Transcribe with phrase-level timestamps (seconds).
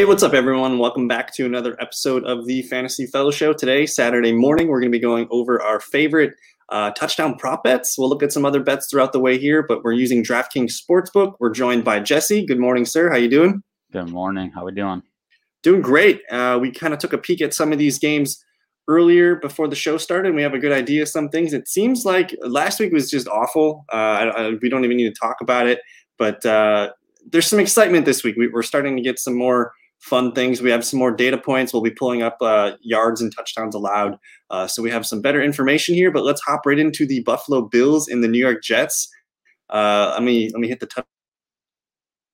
[0.00, 0.78] Hey, what's up, everyone?
[0.78, 3.52] Welcome back to another episode of the Fantasy Fellow Show.
[3.52, 6.32] Today, Saturday morning, we're going to be going over our favorite
[6.70, 7.98] uh, touchdown prop bets.
[7.98, 11.34] We'll look at some other bets throughout the way here, but we're using DraftKings Sportsbook.
[11.38, 12.46] We're joined by Jesse.
[12.46, 13.10] Good morning, sir.
[13.10, 13.62] How you doing?
[13.92, 14.50] Good morning.
[14.54, 15.02] How we doing?
[15.62, 16.22] Doing great.
[16.30, 18.42] Uh, we kind of took a peek at some of these games
[18.88, 21.52] earlier before the show started, and we have a good idea of some things.
[21.52, 23.84] It seems like last week was just awful.
[23.92, 25.82] Uh, I, I, we don't even need to talk about it,
[26.16, 26.88] but uh,
[27.30, 28.36] there's some excitement this week.
[28.38, 30.60] We, are starting to get some more fun things.
[30.60, 31.72] We have some more data points.
[31.72, 34.18] We'll be pulling up uh, yards and touchdowns allowed.
[34.48, 36.10] Uh, so we have some better information here.
[36.10, 39.08] But let's hop right into the Buffalo Bills and the New York Jets.
[39.68, 41.04] Uh, let me let me hit the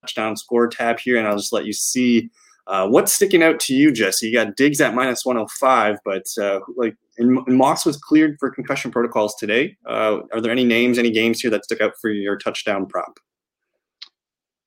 [0.03, 2.31] touchdown score tab here, and I'll just let you see
[2.67, 4.29] uh, what's sticking out to you, Jesse.
[4.29, 8.91] You got Diggs at minus 105, but uh, like and, Moss was cleared for concussion
[8.91, 9.77] protocols today.
[9.87, 13.19] Uh, are there any names, any games here that stuck out for your touchdown prop?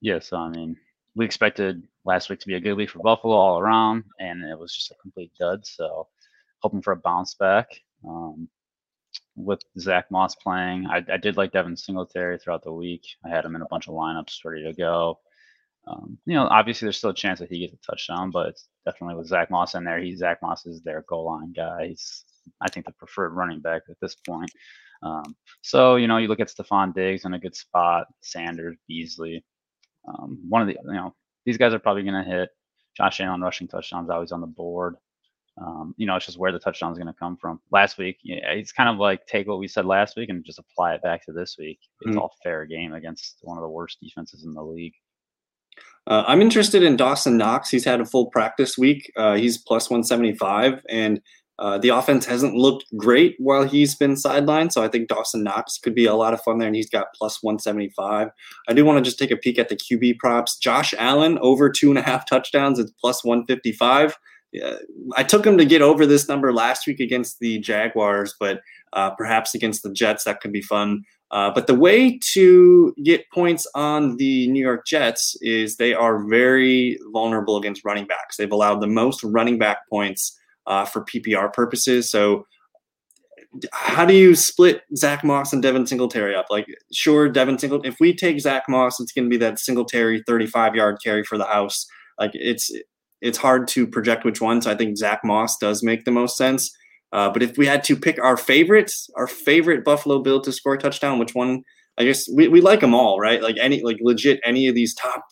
[0.02, 0.78] Yes, I mean
[1.20, 4.58] we expected last week to be a good week for Buffalo all around, and it
[4.58, 5.66] was just a complete dud.
[5.67, 6.08] So,
[6.59, 7.67] hoping for a bounce back.
[8.08, 8.48] Um,
[9.36, 13.06] with Zack Moss playing, I, I, did like Devin Singletary throughout the week.
[13.25, 15.20] I had him in a bunch of lineups ready to go.
[15.88, 19.16] Um, you know, obviously there's still a chance that he gets a touchdown, but definitely
[19.16, 21.88] with Zack Moss in there, he's Zack Moss is their goal line guy.
[21.90, 22.23] He's
[22.62, 24.52] I think the preferred running back at this point.
[25.03, 29.44] Um, so you know, you look at Stefon Diggs in a good spot, Sanders, Beasley.
[30.09, 31.15] Um, one of the you know
[31.45, 32.49] these guys are probably going to hit.
[32.97, 34.95] Josh Allen rushing touchdowns always on the board.
[35.61, 37.59] Um, you know, it's just where the touchdown is going to come from.
[37.71, 40.59] Last week, yeah, it's kind of like take what we said last week and just
[40.59, 41.79] apply it back to this week.
[42.01, 44.93] It's mm all fair game against one of the worst defenses in the league.
[46.07, 47.69] Uh, I'm interested in Dawson Knox.
[47.69, 49.11] He's had a full practice week.
[49.16, 51.21] Uh, he's plus 175, and
[51.59, 55.77] uh, the offense hasn't looked great while he's been sidelined, so I think Dawson Knox
[55.77, 58.29] could be a lot of fun there, and he's got plus 175.
[58.69, 60.57] I do want to just take a peek at the QB props.
[60.57, 64.17] Josh Allen over two and a half touchdowns is plus 155.
[64.53, 64.75] Yeah,
[65.17, 68.61] I took him to get over this number last week against the Jaguars, but
[68.94, 71.03] uh, perhaps against the Jets that could be fun.
[71.29, 76.25] Uh, but the way to get points on the New York Jets is they are
[76.28, 78.38] very vulnerable against running backs.
[78.38, 80.39] They've allowed the most running back points
[80.69, 82.09] uh, for PPR purposes.
[82.09, 82.46] So,
[83.74, 86.46] how do you split Zack Moss and Devin Singletary up?
[86.52, 87.91] Like, sure, Devin Singletary.
[87.91, 91.38] If we take Zack Moss, it's going to be that Singletary 35 yard carry for
[91.38, 91.85] the house.
[92.19, 92.72] Like, it's
[93.22, 94.62] it's hard to project which one.
[94.62, 96.72] So I think Zack Moss does make the most sense.
[97.12, 100.75] Uh, but if we had to pick our favorites, our favorite Buffalo Bill to score
[100.75, 101.63] a touchdown, which one?
[101.97, 103.41] I guess we, we like them all, right?
[103.41, 105.25] Like any, like legit, any of these top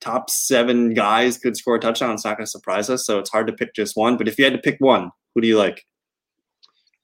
[0.00, 2.12] top seven guys could score a touchdown.
[2.12, 3.06] It's not going to surprise us.
[3.06, 4.16] So it's hard to pick just one.
[4.16, 5.84] But if you had to pick one, who do you like?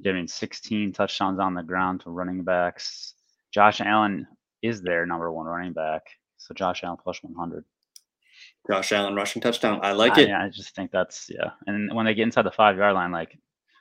[0.00, 3.15] Yeah, I mean, 16 touchdowns on the ground to running backs.
[3.53, 4.27] Josh Allen
[4.62, 6.03] is their number one running back.
[6.38, 7.65] So Josh Allen plus 100.
[8.71, 9.81] Josh Allen rushing touchdown.
[9.82, 10.28] I like it.
[10.28, 11.50] Yeah, I just think that's yeah.
[11.66, 13.38] And when they get inside the five yard line, like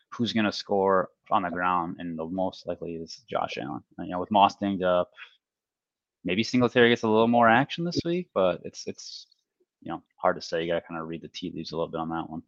[0.10, 1.98] who's going to score on the ground?
[2.00, 3.84] And the most likely is Josh Allen.
[3.98, 5.12] And, you know, with Moss dinged up,
[6.24, 9.28] maybe Singletary gets a little more action this week, but it's it's
[9.82, 10.64] you know hard to say.
[10.64, 12.44] You got to kind of read the tea leaves a little bit on that one.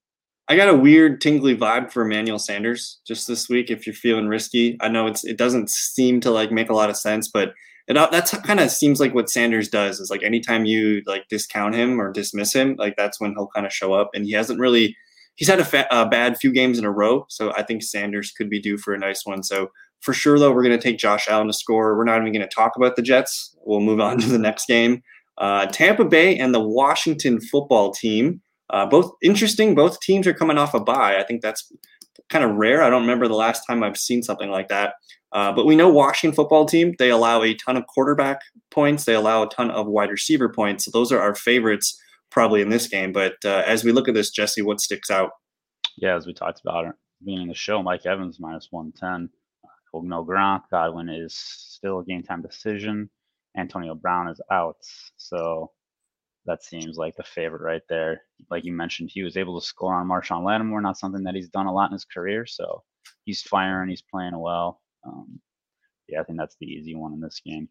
[0.47, 3.71] I got a weird tingly vibe for Emmanuel Sanders just this week.
[3.71, 6.89] If you're feeling risky, I know it's it doesn't seem to like make a lot
[6.89, 7.53] of sense, but
[7.87, 11.27] it uh, that's kind of seems like what Sanders does is like anytime you like
[11.29, 14.09] discount him or dismiss him, like that's when he'll kind of show up.
[14.13, 14.95] And he hasn't really
[15.35, 18.31] he's had a, fa- a bad few games in a row, so I think Sanders
[18.31, 19.43] could be due for a nice one.
[19.43, 19.71] So
[20.01, 21.97] for sure, though, we're going to take Josh Allen to score.
[21.97, 23.55] We're not even going to talk about the Jets.
[23.65, 25.01] We'll move on to the next game.
[25.37, 28.41] Uh, Tampa Bay and the Washington football team.
[28.69, 29.75] Uh, both interesting.
[29.75, 31.17] Both teams are coming off a bye.
[31.17, 31.71] I think that's
[32.29, 32.81] kind of rare.
[32.81, 34.95] I don't remember the last time I've seen something like that.
[35.31, 38.39] Uh, but we know Washington football team, they allow a ton of quarterback
[38.71, 40.85] points, they allow a ton of wide receiver points.
[40.85, 41.99] So those are our favorites
[42.31, 43.11] probably in this game.
[43.11, 45.31] But uh, as we look at this, Jesse, what sticks out?
[45.97, 46.85] Yeah, as we talked about
[47.23, 49.29] being in the show, Mike Evans minus 110.
[50.03, 50.63] No Grant.
[50.71, 53.09] Godwin is still a game time decision.
[53.57, 54.77] Antonio Brown is out.
[55.17, 55.71] So
[56.45, 58.21] that seems like the favorite right there.
[58.49, 61.49] Like you mentioned, he was able to score on Marshon Lattimore, not something that he's
[61.49, 62.45] done a lot in his career.
[62.45, 62.83] So
[63.23, 64.81] he's firing, he's playing well.
[65.05, 65.39] Um,
[66.07, 67.69] yeah, I think that's the easy one in this game.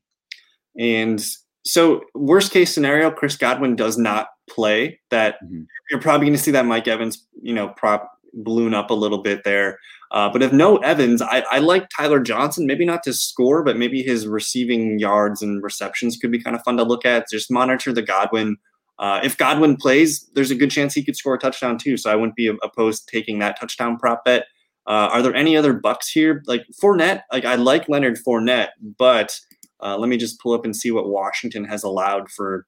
[0.79, 1.25] And
[1.65, 5.01] so, worst case scenario, Chris Godwin does not play.
[5.11, 5.63] That mm-hmm.
[5.91, 9.23] you're probably going to see that Mike Evans, you know, prop balloon up a little
[9.23, 9.79] bit there.
[10.11, 12.67] Uh, but if no Evans, I, I, like Tyler Johnson.
[12.67, 16.63] Maybe not to score, but maybe his receiving yards and receptions could be kind of
[16.63, 17.27] fun to look at.
[17.31, 18.57] Just monitor the Godwin.
[18.99, 21.97] Uh, if Godwin plays, there's a good chance he could score a touchdown too.
[21.97, 24.45] So I wouldn't be opposed to taking that touchdown prop bet.
[24.87, 26.43] Uh, are there any other bucks here?
[26.47, 29.37] Like Fournette, like I like Leonard Fournette, but
[29.83, 32.67] uh, let me just pull up and see what Washington has allowed for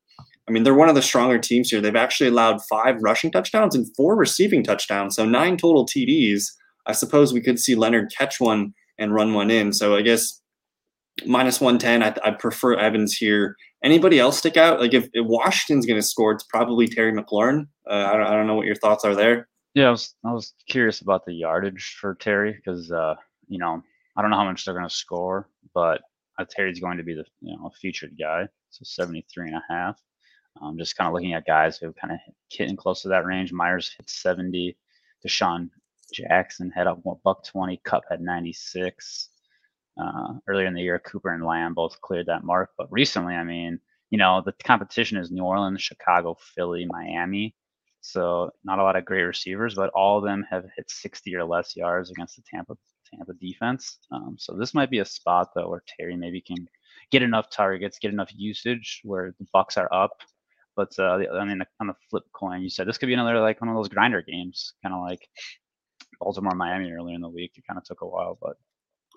[0.49, 1.81] I mean, they're one of the stronger teams here.
[1.81, 6.45] They've actually allowed five rushing touchdowns and four receiving touchdowns, so nine total TDs.
[6.87, 9.73] I suppose we could see Leonard catch one and run one in.
[9.73, 10.41] So I guess
[11.25, 13.57] minus 110, I, I prefer Evans here.
[13.83, 14.81] Anybody else stick out?
[14.81, 17.67] Like if, if Washington's going to score, it's probably Terry McLaurin.
[17.89, 19.49] Uh, I, don't, I don't know what your thoughts are there.
[19.75, 23.15] Yeah, I was, I was curious about the yardage for Terry because, uh,
[23.49, 23.83] you know,
[24.17, 26.01] I don't know how much they're going to score, but
[26.39, 30.01] uh, Terry's going to be the you know featured guy, so 73 and a half.
[30.61, 32.19] Um, just kind of looking at guys who kind of
[32.51, 33.53] hitting close to that range.
[33.53, 34.77] Myers hit 70.
[35.25, 35.71] DeSean
[36.13, 37.81] Jackson had up buck 20.
[37.85, 39.29] Kupp had 96.
[39.99, 42.71] Uh, earlier in the year, Cooper and Lamb both cleared that mark.
[42.77, 43.81] But recently, I mean,
[44.11, 47.55] you know, the competition is New Orleans, Chicago, Philly, Miami.
[48.01, 51.45] So not a lot of great receivers, but all of them have hit 60 or
[51.45, 52.77] less yards against the Tampa
[53.13, 53.99] Tampa defense.
[54.13, 56.69] Um, so this might be a spot though where Terry maybe can
[57.11, 60.19] get enough targets, get enough usage where the Bucks are up.
[60.77, 63.61] But uh, I mean, on the flip coin, you said this could be another like
[63.61, 65.27] one of those grinder games, kind of like
[66.21, 67.53] Baltimore Miami earlier in the week.
[67.57, 68.57] It kind of took a while, but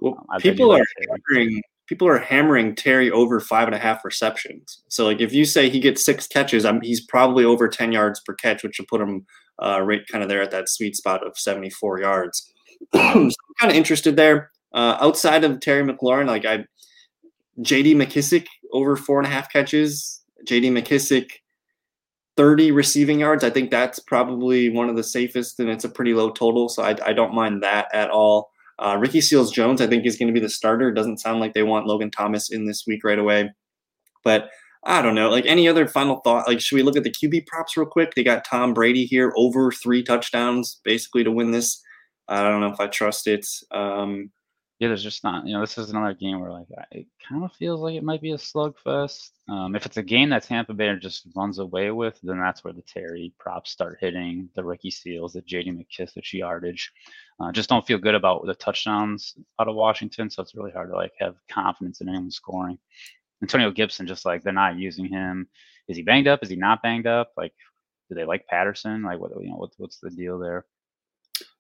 [0.02, 4.82] well, um, people are hammering, people are hammering Terry over five and a half receptions.
[4.88, 8.22] So like if you say he gets six catches, I'm, he's probably over ten yards
[8.22, 9.26] per catch, which will put him
[9.62, 12.52] uh, right kind of there at that sweet spot of seventy four yards.
[12.94, 14.52] so I'm kind of interested there.
[14.74, 16.66] Uh, outside of Terry McLaurin, like I,
[17.62, 17.96] J.D.
[17.96, 20.22] McKissic over four and a half catches.
[20.46, 20.70] J.D.
[20.70, 21.32] McKissic
[22.40, 23.44] 30 receiving yards.
[23.44, 26.82] I think that's probably one of the safest, and it's a pretty low total, so
[26.82, 28.50] I, I don't mind that at all.
[28.80, 30.90] Uh, Ricky Seals Jones, I think, is going to be the starter.
[30.94, 33.52] Doesn't sound like they want Logan Thomas in this week right away,
[34.24, 34.50] but
[34.86, 35.30] I don't know.
[35.30, 36.48] Like any other final thought?
[36.48, 38.16] Like, should we look at the QB props real quick?
[38.16, 41.84] They got Tom Brady here over three touchdowns, basically to win this.
[42.30, 43.46] I don't know if I trust it.
[43.72, 44.32] Um,
[44.80, 45.46] yeah, there's just not.
[45.46, 48.22] You know, this is another game where like it kind of feels like it might
[48.22, 49.32] be a slugfest.
[49.50, 52.72] Um, if it's a game that Tampa Bay just runs away with, then that's where
[52.72, 55.72] the Terry props start hitting the Ricky Seals, the J.D.
[55.72, 56.94] McKissic yardage.
[57.42, 60.90] Uh, just don't feel good about the touchdowns out of Washington, so it's really hard
[60.92, 62.80] to like have confidence in anyone scoring.
[63.42, 65.50] Antonio Gibson, just like they're not using him.
[65.90, 66.42] Is he banged up?
[66.42, 67.34] Is he not banged up?
[67.36, 67.54] Like,
[68.08, 69.04] do they like Patterson?
[69.04, 70.66] Like, what you know, what, what's the deal there?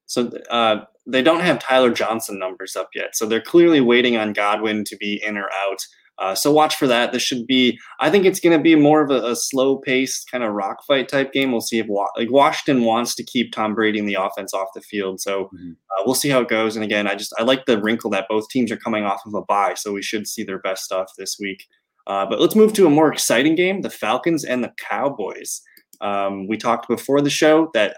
[0.10, 3.16] So uh, they don't have Tyler Johnson numbers up yet.
[3.16, 5.86] So they're clearly waiting on Godwin to be in or out.
[6.18, 7.14] Uh, so watch for that.
[7.14, 10.30] This should be, I think it's going to be more of a, a slow paced
[10.30, 11.52] kind of rock fight type game.
[11.52, 14.82] We'll see if like Washington wants to keep Tom Brady and the offense off the
[14.82, 15.22] field.
[15.22, 15.72] So mm-hmm.
[15.72, 16.76] uh, we'll see how it goes.
[16.76, 19.36] And again, I just, I like the wrinkle that both teams are coming off of
[19.36, 19.76] a bye.
[19.76, 21.68] So we should see their best stuff this week.
[22.08, 25.62] Uh, but let's move to a more exciting game the Falcons and the Cowboys.
[26.02, 27.98] Um, we talked before the show that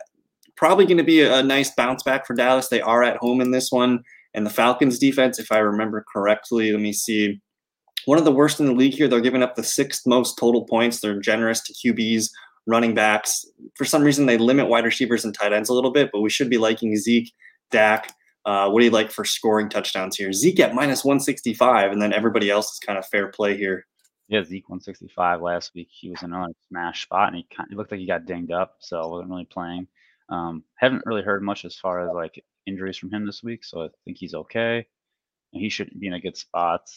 [0.62, 2.68] probably going to be a, a, nice bounce back for Dallas.
[2.68, 4.04] They are at home in this one.
[4.36, 7.42] And the Falcons defense, if I remember correctly, let me see.
[8.06, 9.08] One of the worst in the league here.
[9.08, 11.00] They're giving up the sixth most total points.
[11.00, 12.30] They're generous to QBs,
[12.68, 13.44] running backs.
[13.76, 16.30] For some reason, they limit wide receivers and tight ends a little bit, but we
[16.30, 17.34] should be liking Zeke,
[17.72, 18.14] Dak.
[18.46, 20.32] Uh, what do you like for scoring touchdowns here?
[20.32, 23.86] Zeke at minus 165, and then everybody else is kind of fair play here.
[24.30, 25.90] Yeah, Zeke 165 last week.
[25.92, 28.26] He was in another smash spot, and he, kind of, he looked like he got
[28.26, 29.88] dinged up, so wasn't really playing.
[30.32, 33.84] Um, haven't really heard much as far as like injuries from him this week, so
[33.84, 34.88] I think he's okay.
[35.54, 36.90] And he should be in a good spot.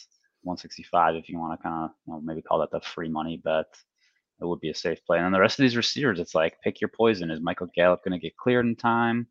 [0.43, 3.41] 165 if you want to kind of you know, maybe call that the free money
[3.43, 3.65] bet.
[4.41, 5.17] It would be a safe play.
[5.17, 7.31] And then the rest of these receivers, it's like pick your poison.
[7.31, 9.27] Is Michael Gallup going to get cleared in time?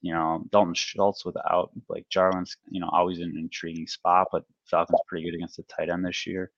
[0.00, 5.00] You know, Dalton Schultz without like Jarwin's, you know, always an intriguing spot, but Falcons
[5.06, 6.50] pretty good against the tight end this year.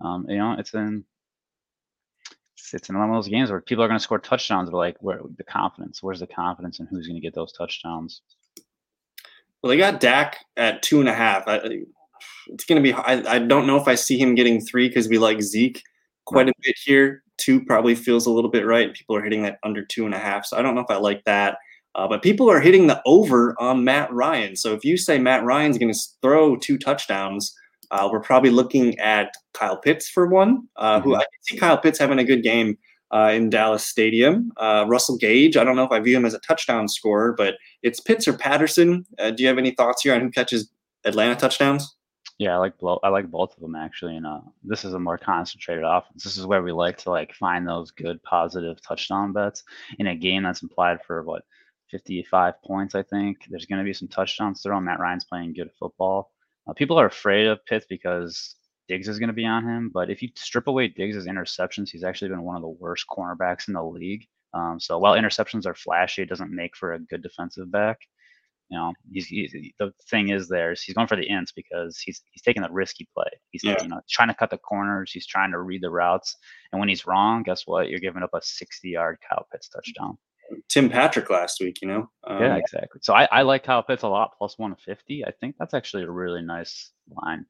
[0.00, 1.04] Um, you know, it's in
[2.72, 4.96] it's in one of those games where people are going to score touchdowns, but like,
[5.00, 6.02] where the confidence?
[6.02, 8.22] Where's the confidence and who's going to get those touchdowns?
[9.62, 11.44] Well, they got Dak at two and a half.
[11.46, 11.60] I,
[12.48, 12.92] it's going to be.
[12.92, 15.82] I, I don't know if I see him getting three because we like Zeke
[16.26, 17.22] quite a bit here.
[17.38, 18.94] Two probably feels a little bit right.
[18.94, 20.96] People are hitting that under two and a half, so I don't know if I
[20.96, 21.58] like that.
[21.94, 24.56] Uh, but people are hitting the over on Matt Ryan.
[24.56, 27.54] So if you say Matt Ryan's going to throw two touchdowns,
[27.94, 31.08] uh, we're probably looking at Kyle Pitts for one, uh, mm-hmm.
[31.08, 32.76] who I can see Kyle Pitts having a good game
[33.12, 34.50] uh, in Dallas Stadium.
[34.56, 37.54] Uh, Russell Gage, I don't know if I view him as a touchdown scorer, but
[37.82, 39.06] it's Pitts or Patterson.
[39.20, 40.72] Uh, do you have any thoughts here on who catches
[41.04, 41.94] Atlanta touchdowns?
[42.38, 42.98] Yeah, I like both.
[43.04, 44.16] I like both of them actually.
[44.16, 46.24] And uh, this is a more concentrated offense.
[46.24, 49.62] This is where we like to like find those good positive touchdown bets
[50.00, 51.44] in a game that's implied for what
[51.92, 52.96] 55 points.
[52.96, 54.84] I think there's going to be some touchdowns thrown.
[54.84, 56.32] Matt Ryan's playing good football.
[56.66, 58.56] Uh, people are afraid of Pitts because
[58.88, 59.90] Diggs is going to be on him.
[59.92, 63.68] But if you strip away Diggs' interceptions, he's actually been one of the worst cornerbacks
[63.68, 64.26] in the league.
[64.52, 67.98] Um, so while interceptions are flashy, it doesn't make for a good defensive back.
[68.70, 71.98] You know, he's, he's the thing is there is he's going for the ints because
[71.98, 73.28] he's he's taking the risky play.
[73.50, 73.76] He's Yeah.
[73.82, 75.12] you know trying to cut the corners.
[75.12, 76.34] He's trying to read the routes,
[76.72, 77.90] and when he's wrong, guess what?
[77.90, 80.16] You're giving up a 60-yard Kyle Pitts touchdown.
[80.68, 82.10] Tim Patrick last week, you know.
[82.26, 83.00] Um, yeah, exactly.
[83.02, 85.24] So I, I like Kyle Pitts a lot, plus 150.
[85.24, 87.46] I think that's actually a really nice line.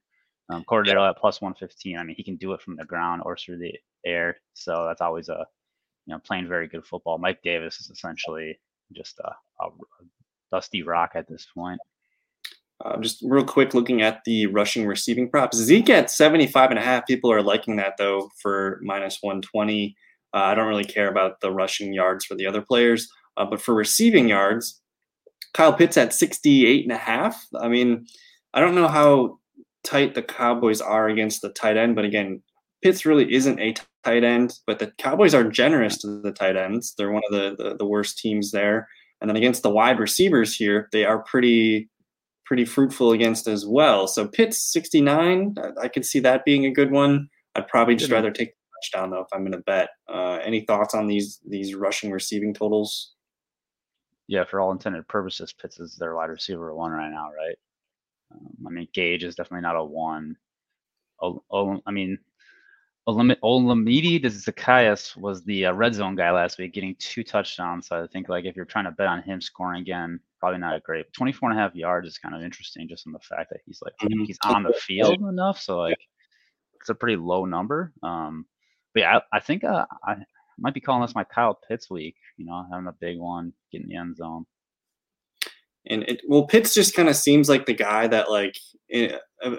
[0.50, 1.98] Um, Cordarrelle at plus 115.
[1.98, 3.72] I mean, he can do it from the ground or through the
[4.04, 4.36] air.
[4.52, 5.46] So that's always a,
[6.06, 7.18] you know, playing very good football.
[7.18, 8.58] Mike Davis is essentially
[8.92, 9.34] just a,
[9.64, 9.68] a
[10.52, 11.80] dusty rock at this point.
[12.84, 15.56] Uh, just real quick, looking at the rushing receiving props.
[15.56, 17.06] Zeke at 75 and a half.
[17.06, 19.96] People are liking that though for minus 120.
[20.34, 23.62] Uh, I don't really care about the rushing yards for the other players, uh, but
[23.62, 24.80] for receiving yards,
[25.52, 27.46] Kyle Pitts at 68 and a half.
[27.58, 28.06] I mean,
[28.52, 29.38] I don't know how
[29.84, 32.42] tight the Cowboys are against the tight end, but again,
[32.82, 33.74] Pitts really isn't a
[34.04, 36.94] tight end, but the Cowboys are generous to the tight ends.
[36.98, 38.88] They're one of the, the, the worst teams there.
[39.20, 41.88] And then against the wide receivers here, they are pretty
[42.44, 44.06] pretty fruitful against as well.
[44.06, 47.30] So Pitts 69, I, I could see that being a good one.
[47.54, 49.90] I'd probably just rather take touchdown though if I'm going to bet.
[50.08, 53.14] Uh, any thoughts on these these rushing receiving totals?
[54.26, 57.56] Yeah, for all intended purposes, Pitts is their wide receiver one right now, right?
[58.32, 60.36] Um, I mean, Gage is definitely not a one.
[61.22, 62.18] I mean,
[63.06, 67.88] Olam- Olamide Zaccheaus was the uh, red zone guy last week, getting two touchdowns.
[67.88, 70.74] So I think like if you're trying to bet on him scoring again, probably not
[70.74, 71.12] a great.
[71.12, 73.80] 24 and a half yards is kind of interesting, just in the fact that he's
[73.82, 74.26] like Mhm.
[74.26, 75.60] he's on the field enough.
[75.60, 75.98] So like
[76.80, 77.92] it's a pretty low number.
[78.02, 78.46] Um,
[78.94, 80.16] but yeah, I, I think uh, I
[80.58, 82.16] might be calling this my Kyle Pitts week.
[82.36, 84.46] You know, having a big one, getting the end zone.
[85.86, 88.56] And it well, Pitts just kind of seems like the guy that like
[88.90, 89.56] eh, uh,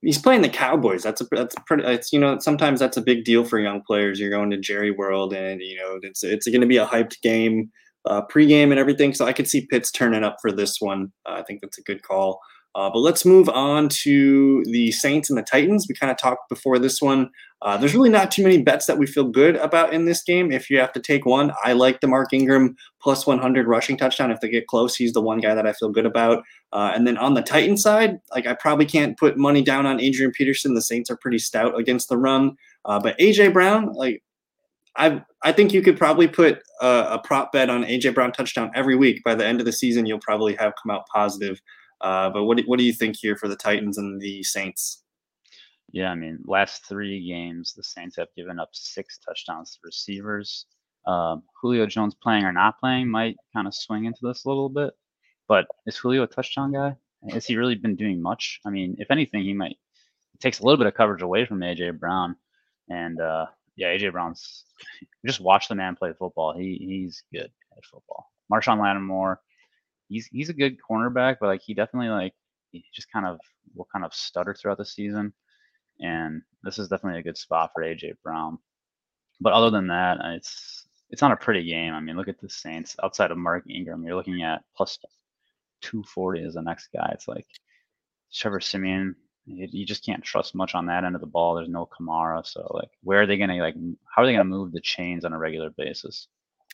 [0.00, 1.02] he's playing the Cowboys.
[1.02, 1.84] That's a that's pretty.
[1.84, 4.18] It's you know sometimes that's a big deal for young players.
[4.18, 7.20] You're going to Jerry World, and you know it's it's going to be a hyped
[7.22, 7.70] game,
[8.06, 9.14] uh, pregame and everything.
[9.14, 11.12] So I could see Pitts turning up for this one.
[11.26, 12.40] Uh, I think that's a good call.
[12.74, 15.86] Uh, but let's move on to the Saints and the Titans.
[15.88, 17.30] We kind of talked before this one.
[17.60, 20.50] Uh, there's really not too many bets that we feel good about in this game.
[20.50, 24.32] If you have to take one, I like the Mark Ingram plus 100 rushing touchdown.
[24.32, 26.44] If they get close, he's the one guy that I feel good about.
[26.72, 30.00] Uh, and then on the Titan side, like I probably can't put money down on
[30.00, 30.74] Adrian Peterson.
[30.74, 32.56] The Saints are pretty stout against the run.
[32.84, 34.22] Uh, but AJ Brown, like
[34.96, 38.70] I, I think you could probably put a, a prop bet on AJ Brown touchdown
[38.74, 39.22] every week.
[39.24, 41.60] By the end of the season, you'll probably have come out positive.
[42.02, 45.04] Uh, but what do, what do you think here for the Titans and the Saints?
[45.92, 50.66] Yeah, I mean, last three games, the Saints have given up six touchdowns to receivers.
[51.06, 54.68] Um, Julio Jones playing or not playing might kind of swing into this a little
[54.68, 54.94] bit.
[55.48, 56.96] But is Julio a touchdown guy?
[57.30, 58.60] Has he really been doing much?
[58.66, 59.76] I mean, if anything, he might
[60.40, 62.36] takes a little bit of coverage away from AJ Brown.
[62.88, 64.64] And uh, yeah, AJ Brown's
[65.26, 66.56] just watch the man play football.
[66.56, 68.30] He he's good at football.
[68.52, 69.36] Marshon Lattimore,
[70.12, 72.34] he's he's a good cornerback, but like he definitely like
[72.70, 73.38] he just kind of
[73.74, 75.32] will kind of stutter throughout the season.
[76.00, 78.58] And this is definitely a good spot for AJ Brown.
[79.40, 81.94] But other than that, it's it's not a pretty game.
[81.94, 82.96] I mean, look at the Saints.
[83.02, 84.98] Outside of Mark Ingram, you're looking at plus
[85.82, 87.10] 240 as the next guy.
[87.12, 87.46] It's like
[88.32, 89.14] Trevor Siemian.
[89.44, 91.54] You, you just can't trust much on that end of the ball.
[91.54, 93.74] There's no Kamara, so like, where are they gonna like?
[94.14, 96.28] How are they gonna move the chains on a regular basis?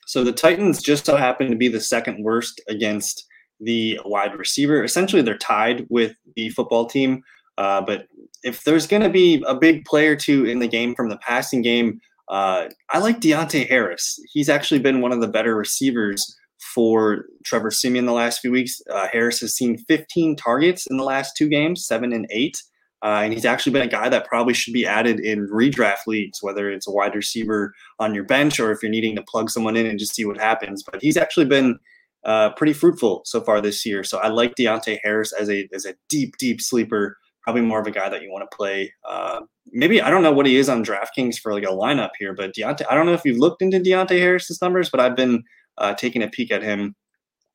[0.06, 3.26] So the Titans just so happen to be the second worst against
[3.60, 4.84] the wide receiver.
[4.84, 7.22] Essentially, they're tied with the football team.
[7.56, 8.06] Uh, but
[8.44, 11.62] if there's going to be a big player two in the game from the passing
[11.62, 14.20] game, uh, I like Deonte Harris.
[14.32, 16.36] He's actually been one of the better receivers
[16.74, 18.80] for Trevor Siemian the last few weeks.
[18.90, 22.62] Uh, Harris has seen 15 targets in the last two games, seven and eight.
[23.02, 26.42] Uh, and he's actually been a guy that probably should be added in redraft leagues,
[26.42, 29.76] whether it's a wide receiver on your bench or if you're needing to plug someone
[29.76, 30.82] in and just see what happens.
[30.82, 31.78] But he's actually been
[32.24, 34.04] uh, pretty fruitful so far this year.
[34.04, 37.16] So I like Deonte Harris as a as a deep, deep sleeper.
[37.42, 38.92] Probably more of a guy that you want to play.
[39.08, 39.40] Uh,
[39.72, 42.54] maybe I don't know what he is on DraftKings for like a lineup here, but
[42.54, 42.84] Deonte.
[42.90, 45.42] I don't know if you've looked into Deonte Harris's numbers, but I've been
[45.78, 46.94] uh, taking a peek at him,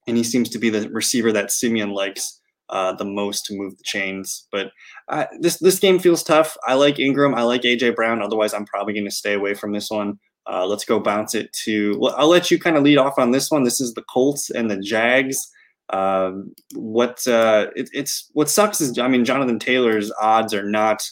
[0.07, 2.39] and he seems to be the receiver that Siemian likes
[2.69, 4.47] uh, the most to move the chains.
[4.51, 4.71] But
[5.09, 6.57] uh, this this game feels tough.
[6.65, 7.35] I like Ingram.
[7.35, 8.21] I like AJ Brown.
[8.21, 10.19] Otherwise, I'm probably going to stay away from this one.
[10.49, 11.97] Uh, let's go bounce it to.
[11.99, 13.63] Well, I'll let you kind of lead off on this one.
[13.63, 15.49] This is the Colts and the Jags.
[15.89, 21.03] Um, what uh, it, it's what sucks is I mean Jonathan Taylor's odds are not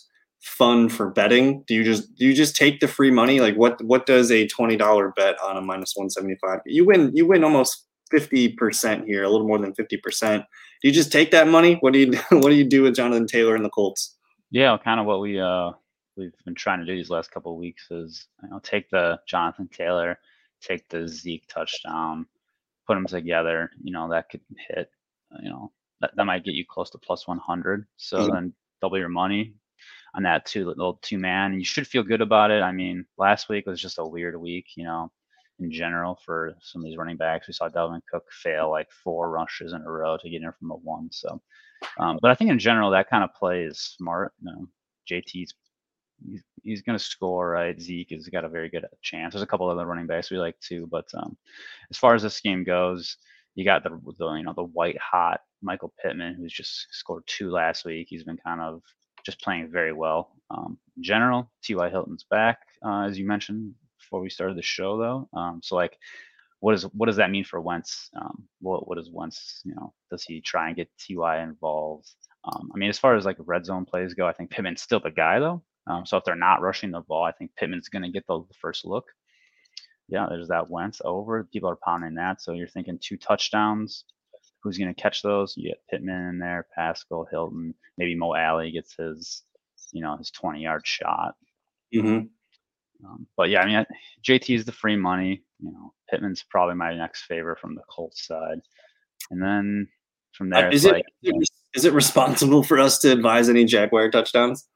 [0.41, 1.63] fun for betting.
[1.67, 3.39] Do you just do you just take the free money?
[3.39, 6.59] Like what what does a twenty dollar bet on a minus one seventy five?
[6.65, 10.43] You win you win almost fifty percent here, a little more than fifty percent.
[10.81, 11.75] Do you just take that money?
[11.81, 14.17] What do you what do you do with Jonathan Taylor and the Colts?
[14.49, 15.71] Yeah, kind of what we uh
[16.21, 19.19] we've been trying to do these last couple of weeks is you know take the
[19.27, 20.19] Jonathan Taylor,
[20.61, 22.27] take the Zeke touchdown,
[22.87, 23.71] put them together.
[23.83, 24.91] You know that could hit
[25.43, 27.85] you know that, that might get you close to plus 100.
[27.97, 28.31] So Mhm.
[28.31, 29.55] then double your money
[30.15, 31.51] on that two little two man.
[31.51, 32.61] And You should feel good about it.
[32.63, 35.11] I mean, last week was just a weird week, you know,
[35.59, 37.47] in general for some of these running backs.
[37.47, 40.71] We saw Dalvin Cook fail like four rushes in a row to get in from
[40.71, 41.09] a one.
[41.11, 41.41] So,
[41.99, 44.33] um, but I think in general that kind of play is smart.
[44.41, 44.67] You know,
[45.09, 45.53] JT's
[46.29, 47.79] he's, he's going to score, right?
[47.79, 49.33] Zeke has got a very good chance.
[49.33, 51.37] There's a couple other running backs we like too, but um,
[51.89, 53.17] as far as this game goes,
[53.55, 57.51] you got the, the you know the white hot Michael Pittman who's just scored two
[57.51, 58.07] last week.
[58.09, 58.81] He's been kind of
[59.25, 60.35] just playing very well.
[60.49, 61.89] Um, in general, T.Y.
[61.89, 65.39] Hilton's back, uh, as you mentioned before we started the show, though.
[65.39, 65.97] Um, so like,
[66.59, 68.09] what is what does that mean for Wentz?
[68.15, 72.09] Um, what what does Wentz, you know, does he try and get Ty involved?
[72.43, 74.99] Um, I mean, as far as like red zone plays go, I think Pittman's still
[74.99, 75.63] the guy though.
[75.87, 78.39] Um, so if they're not rushing the ball, I think Pittman's going to get the,
[78.39, 79.05] the first look.
[80.07, 81.43] Yeah, there's that Wentz over.
[81.45, 82.41] People are pounding that.
[82.41, 84.05] So you're thinking two touchdowns.
[84.61, 85.55] Who's going to catch those?
[85.57, 87.73] You get Pittman in there, Pascal, Hilton.
[87.97, 89.43] Maybe Mo Alley gets his,
[89.91, 91.35] you know, his 20 yard shot.
[91.93, 92.27] Mm-hmm.
[93.05, 93.85] Um, but yeah, I mean,
[94.23, 95.43] JT is the free money.
[95.59, 98.59] You know, Pittman's probably my next favorite from the Colts side,
[99.29, 99.87] and then
[100.33, 103.49] from there, uh, is, it, like, is, it, is it responsible for us to advise
[103.49, 104.67] any Jaguar touchdowns?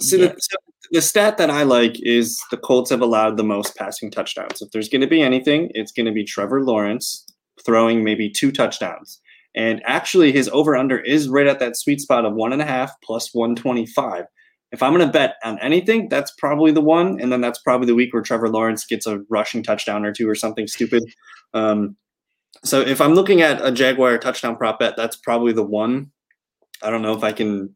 [0.00, 0.26] So, Yeah.
[0.28, 0.56] the, so
[0.90, 4.60] the stat that I like is the Colts have allowed the most passing touchdowns.
[4.60, 7.26] If there's going to be anything, it's going to be Trevor Lawrence
[7.64, 9.20] throwing maybe two touchdowns.
[9.54, 12.64] And actually, his over under is right at that sweet spot of one and a
[12.66, 14.24] half plus 125.
[14.72, 17.20] If I'm going to bet on anything, that's probably the one.
[17.20, 20.28] And then that's probably the week where Trevor Lawrence gets a rushing touchdown or two
[20.28, 21.04] or something stupid.
[21.52, 21.96] Um,
[22.64, 26.10] so if I'm looking at a Jaguar touchdown prop bet, that's probably the one.
[26.84, 27.74] I don't know if I can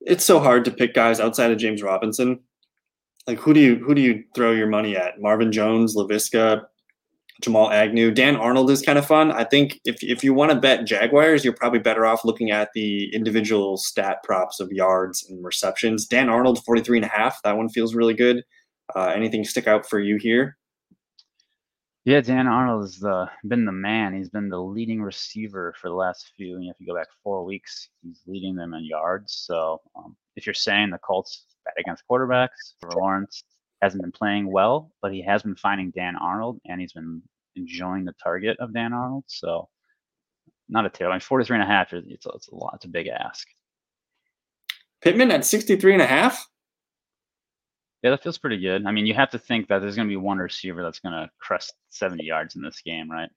[0.00, 2.40] it's so hard to pick guys outside of James Robinson.
[3.26, 5.20] Like who do you who do you throw your money at?
[5.20, 6.62] Marvin Jones, Laviska,
[7.42, 9.32] Jamal Agnew, Dan Arnold is kind of fun.
[9.32, 12.70] I think if if you want to bet Jaguars, you're probably better off looking at
[12.74, 16.06] the individual stat props of yards and receptions.
[16.06, 17.42] Dan Arnold 43 and a half.
[17.42, 18.42] That one feels really good.
[18.94, 20.56] Uh, anything stick out for you here?
[22.04, 22.98] Yeah, Dan Arnold has
[23.44, 24.14] been the man.
[24.14, 26.56] He's been the leading receiver for the last few.
[26.56, 29.32] And if you go back four weeks, he's leading them in yards.
[29.46, 33.44] So um, if you're saying the Colts bet against quarterbacks, Lawrence
[33.80, 37.22] hasn't been playing well, but he has been finding Dan Arnold, and he's been
[37.56, 39.24] enjoying the target of Dan Arnold.
[39.26, 39.68] So
[40.68, 41.12] not a terrible.
[41.12, 42.72] I mean, 43 and a half, it's, it's a lot.
[42.74, 43.46] It's a big ask.
[45.00, 46.46] Pittman at 63 and a half.
[48.04, 48.84] Yeah, that feels pretty good.
[48.84, 51.14] I mean, you have to think that there's going to be one receiver that's going
[51.14, 53.30] to crest 70 yards in this game, right?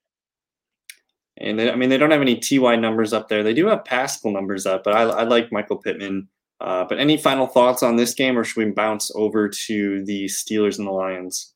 [1.37, 3.43] And they, I mean, they don't have any TY numbers up there.
[3.43, 6.27] They do have Pascal numbers up, but I, I like Michael Pittman.
[6.59, 10.25] Uh, but any final thoughts on this game, or should we bounce over to the
[10.25, 11.53] Steelers and the Lions?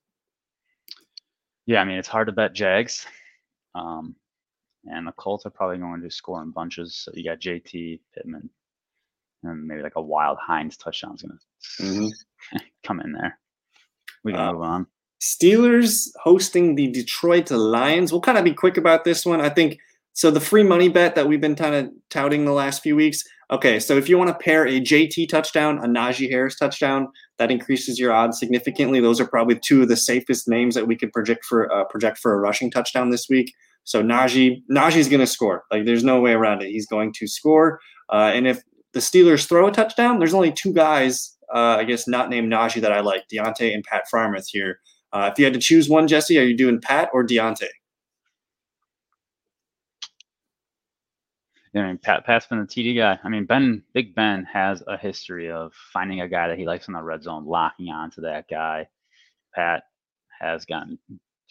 [1.66, 3.06] Yeah, I mean, it's hard to bet Jags.
[3.76, 4.16] Um,
[4.86, 6.96] and the Colts are probably going to score in bunches.
[6.96, 8.50] So you got JT, Pittman,
[9.44, 12.58] and maybe like a wild Hines touchdown is going to Mm-hmm.
[12.84, 13.38] come in there.
[14.24, 14.88] We can Uh, move on.
[15.22, 18.12] Steelers hosting the Detroit Lions.
[18.12, 19.40] We'll kind of be quick about this one.
[19.40, 19.78] I think
[20.14, 20.32] so.
[20.32, 23.24] The free money bet that we've been kind of touting the last few weeks.
[23.52, 27.52] Okay, so if you want to pair a JT touchdown, a Najee Harris touchdown, that
[27.52, 29.00] increases your odds significantly.
[29.00, 32.18] Those are probably two of the safest names that we could project for uh, project
[32.18, 33.54] for a rushing touchdown this week.
[33.84, 35.64] So Najee, Najee's going to score.
[35.70, 36.70] Like there's no way around it.
[36.72, 37.80] He's going to score.
[38.12, 38.62] Uh, and if
[38.94, 42.82] the Steelers throw a touchdown, there's only two guys, uh, I guess, not named Najee
[42.82, 44.80] that I like, Diontae and Pat Freiermuth here.
[45.14, 47.68] Uh, if you had to choose one, Jesse, are you doing Pat or Diontae?
[51.74, 53.18] I mean, Pat, Pat's been the TD guy.
[53.24, 56.90] I mean, Ben, Big Ben has a history of finding a guy that he likes
[56.90, 58.88] in the red zone, locking onto that guy.
[59.56, 59.84] Pat
[60.42, 61.00] has gotten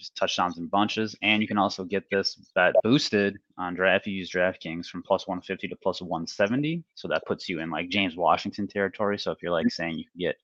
[0.01, 4.07] just touchdowns in bunches, and you can also get this bet boosted on draft.
[4.07, 7.71] if You use DraftKings from plus 150 to plus 170, so that puts you in
[7.71, 9.19] like James Washington territory.
[9.19, 10.37] So if you're like saying you can get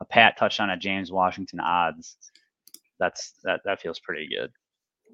[0.00, 2.16] a Pat touchdown at James Washington odds,
[2.98, 4.50] that's that that feels pretty good.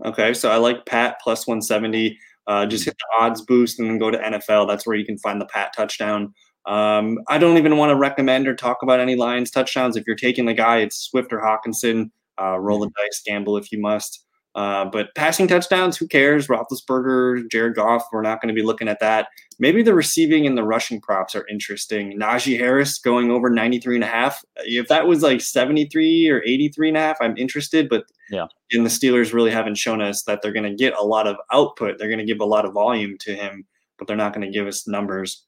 [0.05, 2.19] Okay, so I like Pat plus 170.
[2.47, 4.69] Uh, just hit the odds boost and then go to NFL.
[4.69, 6.33] That's where you can find the Pat touchdown.
[6.67, 9.97] Um, I don't even want to recommend or talk about any Lions touchdowns.
[9.97, 12.11] If you're taking the guy, it's Swift or Hockenson.
[12.41, 14.23] Uh, roll the dice, gamble if you must.
[14.55, 16.47] Uh, but passing touchdowns, who cares?
[16.49, 19.29] Roethlisberger, Jared Goff, we're not going to be looking at that.
[19.59, 22.19] Maybe the receiving and the rushing props are interesting.
[22.19, 24.43] Najee Harris going over 93 and a half.
[24.65, 27.91] If that was like 73 or 83 and a half, I'm interested.
[27.91, 28.47] But Yeah.
[28.73, 31.37] and the Steelers really haven't shown us that they're going to get a lot of
[31.53, 31.99] output.
[31.99, 33.67] They're going to give a lot of volume to him,
[33.99, 35.45] but they're not going to give us numbers.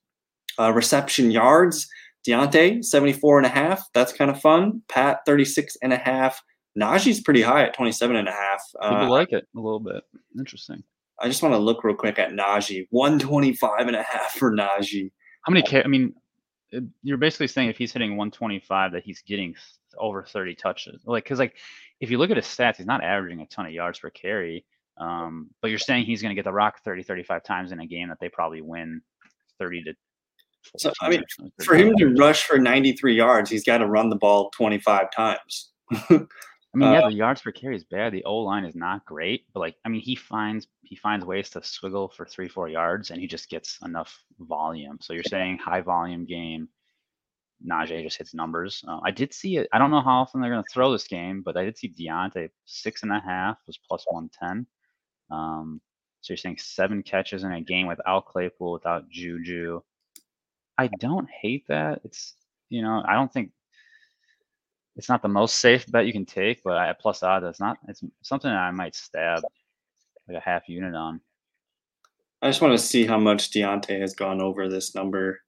[0.58, 1.88] Uh, reception yards,
[2.26, 3.88] Diontae, 74 and a half.
[3.94, 4.82] That's kind of fun.
[4.88, 6.42] Pat, 36 and a half.
[6.76, 8.62] Najee's pretty high at 27 and a half.
[8.80, 10.02] People uh, like it a little bit.
[10.38, 10.82] Interesting.
[11.20, 12.86] I just want to look real quick at Najee.
[12.90, 15.10] 125 and a half for Najee.
[15.42, 15.64] How many?
[15.84, 16.14] I mean,
[17.02, 19.54] you're basically saying if he's hitting 125 that he's getting
[19.96, 21.02] over 30 touches.
[21.04, 21.56] Like, because like
[22.00, 24.64] if you look at his stats, he's not averaging a ton of yards per carry.
[24.98, 27.86] Um, but you're saying he's going to get the rock 30, 35 times in a
[27.86, 29.00] game that they probably win
[29.58, 29.94] 30 to.
[30.76, 31.22] So I mean,
[31.64, 35.70] for him to rush for 93 yards, he's got to run the ball 25 times.
[36.74, 38.12] I mean, yeah, uh, the yards per carry is bad.
[38.12, 41.50] The O line is not great, but like, I mean, he finds he finds ways
[41.50, 44.98] to swiggle for three, four yards, and he just gets enough volume.
[45.00, 46.68] So you're saying high volume game.
[47.66, 48.84] Najee just hits numbers.
[48.86, 49.68] Uh, I did see it.
[49.72, 51.88] I don't know how often they're going to throw this game, but I did see
[51.88, 54.66] Diontae six and a half was plus one ten.
[55.30, 55.80] Um,
[56.20, 59.80] so you're saying seven catches in a game without Claypool, without Juju.
[60.76, 62.02] I don't hate that.
[62.04, 62.34] It's
[62.68, 63.52] you know I don't think
[64.98, 67.78] it's not the most safe bet you can take, but at plus odds, it's not.
[67.86, 69.44] It's something I might stab
[70.26, 71.20] like a half unit on.
[72.42, 75.40] I just want to see how much Diontae has gone over this number.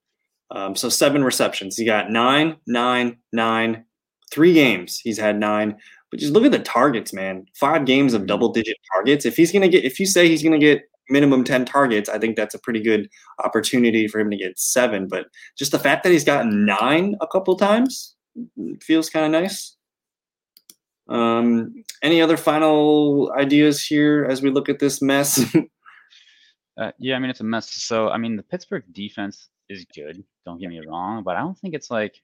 [0.53, 1.77] Um, so seven receptions.
[1.77, 3.85] He got nine, nine, nine,
[4.33, 5.01] three games.
[5.01, 5.77] He's had nine.
[6.11, 7.47] But just look at the targets, man.
[7.55, 8.27] Five games of mm-hmm.
[8.27, 9.27] double digit targets.
[9.27, 12.37] If he's gonna get, if you say he's gonna get minimum 10 targets, I think
[12.37, 13.09] that's a pretty good
[13.43, 15.09] opportunity for him to get seven.
[15.09, 18.15] But just the fact that he's gotten nine a couple times,
[18.81, 19.77] feels kind of nice.
[21.09, 25.45] Um, any other final ideas here as we look at this mess?
[26.81, 27.71] uh, yeah, I mean it's a mess.
[27.73, 30.23] So I mean the Pittsburgh defense is good.
[30.47, 32.21] Don't get me wrong, but I don't think it's like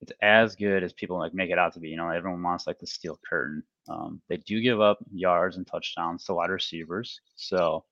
[0.00, 1.88] it's as good as people like make it out to be.
[1.88, 3.62] You know, everyone wants like the steel curtain.
[3.88, 7.20] Um, they do give up yards and touchdowns to wide receivers.
[7.34, 7.84] So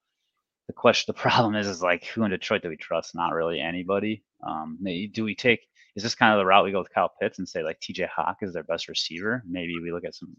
[0.68, 3.14] the question, the problem is, is like who in Detroit do we trust?
[3.14, 4.22] Not really anybody.
[4.46, 4.78] Um,
[5.12, 7.48] do we take is this kind of the route we go with Kyle Pitts and
[7.48, 9.42] say like TJ Hawk is their best receiver?
[9.48, 10.36] Maybe we look at some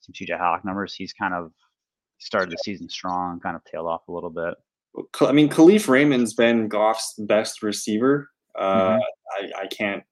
[0.00, 0.94] some TJ Hawk numbers.
[0.94, 1.52] He's kind of
[2.18, 4.54] started the season strong, kind of tailed off a little bit.
[5.20, 8.30] I mean, Kalif Raymond's been Goff's best receiver.
[8.58, 9.58] Uh, mm-hmm.
[9.58, 10.02] I, I can't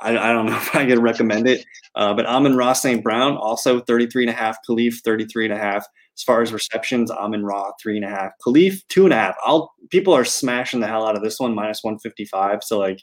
[0.00, 1.64] I, I, don't know if I could recommend it.
[1.94, 3.02] Uh, but Amon Ross St.
[3.02, 4.58] Brown, also 33 and a half.
[4.68, 5.86] Kalif, 33 and a half.
[6.16, 8.32] As far as receptions, Amon-Ra, three and a half.
[8.44, 9.36] Kalif, two and a half.
[9.44, 12.64] I'll people are smashing the hell out of this one, minus 155.
[12.64, 13.00] So like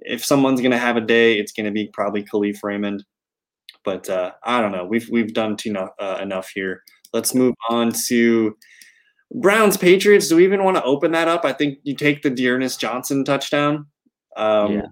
[0.00, 3.04] if someone's going to have a day, it's going to be probably Kalif Raymond.
[3.84, 4.84] But uh, I don't know.
[4.84, 6.82] We've we've done too no, uh, enough here.
[7.12, 8.56] Let's move on to
[9.34, 10.28] Browns Patriots.
[10.28, 11.44] Do we even want to open that up?
[11.44, 13.86] I think you take the D'Ernest Johnson touchdown.
[14.36, 14.86] Um, yeah.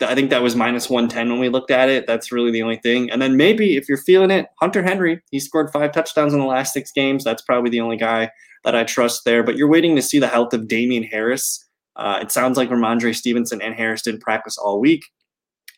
[0.00, 2.06] I think that was minus 110 when we looked at it.
[2.06, 3.10] That's really the only thing.
[3.10, 6.46] And then maybe if you're feeling it, Hunter Henry, he scored five touchdowns in the
[6.46, 7.22] last six games.
[7.22, 8.30] That's probably the only guy
[8.64, 9.42] that I trust there.
[9.42, 11.64] But you're waiting to see the health of Damien Harris.
[11.96, 15.04] Uh, it sounds like Rhamondre Stevenson and Harris didn't practice all week.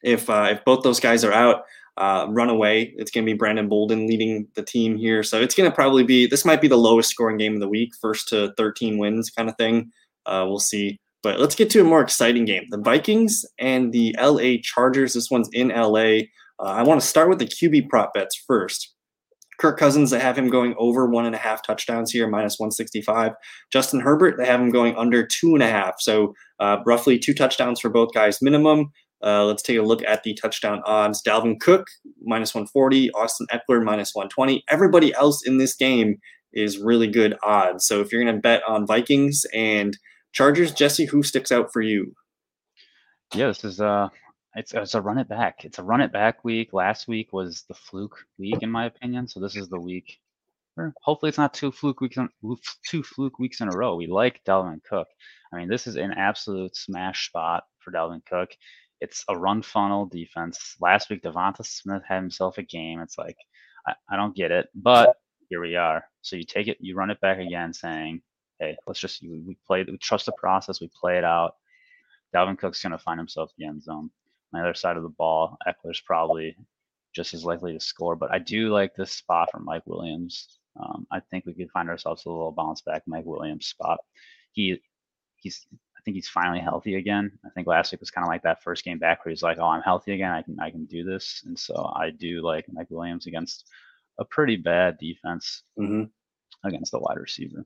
[0.03, 1.65] If uh, if both those guys are out,
[1.97, 2.95] uh, run away.
[2.97, 5.23] It's going to be Brandon Bolden leading the team here.
[5.23, 7.69] So it's going to probably be this might be the lowest scoring game of the
[7.69, 9.91] week, first to 13 wins kind of thing.
[10.27, 10.99] Uh, we'll see.
[11.23, 15.15] But let's get to a more exciting game: the Vikings and the LA Chargers.
[15.15, 16.27] This one's in LA.
[16.61, 18.94] Uh, I want to start with the QB prop bets first.
[19.59, 23.33] Kirk Cousins, they have him going over one and a half touchdowns here, minus 165.
[23.73, 26.01] Justin Herbert, they have him going under two and a half.
[26.01, 28.93] So uh, roughly two touchdowns for both guys minimum.
[29.23, 31.23] Uh, let's take a look at the touchdown odds.
[31.23, 31.87] Dalvin Cook,
[32.23, 33.11] minus 140.
[33.13, 34.65] Austin Ekeler, minus 120.
[34.69, 36.19] Everybody else in this game
[36.53, 37.87] is really good odds.
[37.87, 39.97] So if you're going to bet on Vikings and
[40.33, 42.13] Chargers, Jesse, who sticks out for you?
[43.35, 44.09] Yeah, this is uh
[44.55, 45.65] it's, uh, it's a run it back.
[45.65, 46.73] It's a run it back week.
[46.73, 49.27] Last week was the fluke week, in my opinion.
[49.27, 50.19] So this is the week.
[51.03, 52.29] Hopefully, it's not two fluke weeks, in,
[52.89, 53.95] two fluke weeks in a row.
[53.95, 55.07] We like Dalvin Cook.
[55.53, 58.51] I mean, this is an absolute smash spot for Dalvin Cook.
[59.01, 60.77] It's a run funnel defense.
[60.81, 63.01] Last week, Devonta Smith had himself a game.
[63.01, 63.37] It's like
[63.87, 65.17] I, I don't get it, but
[65.49, 66.05] here we are.
[66.23, 68.23] So you take it, you run it back again, saying,
[68.59, 71.55] "Hey, let's just we, play, we trust the process, we play it out."
[72.35, 74.11] Dalvin Cook's going to find himself the end zone
[74.55, 76.57] on the other side of the ball, Ekeler's probably
[77.15, 78.17] just as likely to score.
[78.17, 80.59] But I do like this spot for Mike Williams.
[80.81, 83.99] Um, I think we could find ourselves a little bounce back Mike Williams spot.
[84.53, 84.81] He
[85.37, 87.33] he's I think he's finally healthy again.
[87.45, 89.59] I think last week was kind of like that first game back where he's like,
[89.59, 90.33] "Oh, I'm healthy again.
[90.33, 93.67] I can I can do this." And so I do like Mike Williams against
[94.19, 96.05] a pretty bad defense mm-hmm.
[96.67, 97.65] against the wide receiver.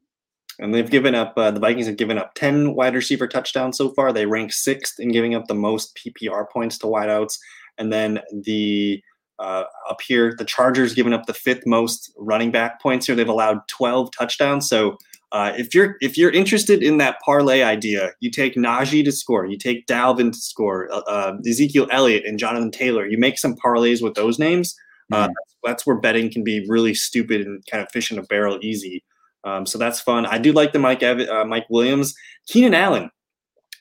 [0.59, 3.91] And they've given up, uh, the Vikings have given up 10 wide receiver touchdowns so
[3.91, 4.13] far.
[4.13, 7.39] They rank sixth in giving up the most PPR points to wideouts.
[7.79, 9.03] And then the
[9.39, 13.15] uh, up here, the Chargers giving up the fifth most running back points here.
[13.15, 14.69] They've allowed 12 touchdowns.
[14.69, 14.97] So
[15.31, 19.47] uh, if you're if you're interested in that parlay idea, you take Najee to score,
[19.47, 23.07] you take Dalvin to score, uh, uh Ezekiel Elliott and Jonathan Taylor.
[23.07, 24.75] You make some parlays with those names.
[25.13, 28.23] Uh, that's, that's where betting can be really stupid and kind of fish in a
[28.25, 29.03] barrel easy.
[29.45, 30.27] Um, so that's fun.
[30.27, 32.15] I do like the Mike Ev- uh, Mike Williams,
[32.47, 33.11] Keenan Allen.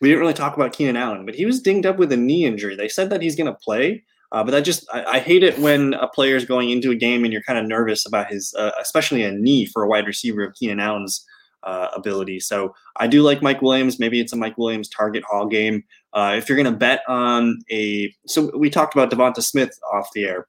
[0.01, 2.45] We didn't really talk about Keenan Allen, but he was dinged up with a knee
[2.45, 2.75] injury.
[2.75, 5.57] They said that he's going to play, uh, but I just I, I, hate it
[5.57, 8.53] when a player is going into a game and you're kind of nervous about his,
[8.53, 11.25] uh, especially a knee for a wide receiver of Keenan Allen's
[11.63, 12.39] uh, ability.
[12.39, 13.99] So I do like Mike Williams.
[13.99, 15.83] Maybe it's a Mike Williams target haul game.
[16.13, 20.09] Uh, if you're going to bet on a, so we talked about Devonta Smith off
[20.13, 20.47] the air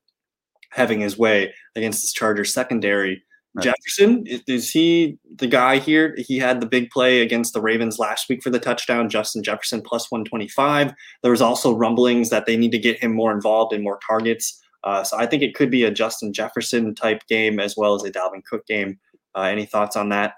[0.71, 3.23] having his way against this Chargers secondary.
[3.61, 6.15] Jefferson is he the guy here?
[6.19, 9.09] He had the big play against the Ravens last week for the touchdown.
[9.09, 10.93] Justin Jefferson plus 125.
[11.23, 14.61] There was also rumblings that they need to get him more involved in more targets.
[14.85, 18.05] Uh, so I think it could be a Justin Jefferson type game as well as
[18.05, 18.99] a Dalvin Cook game.
[19.35, 20.35] Uh, any thoughts on that?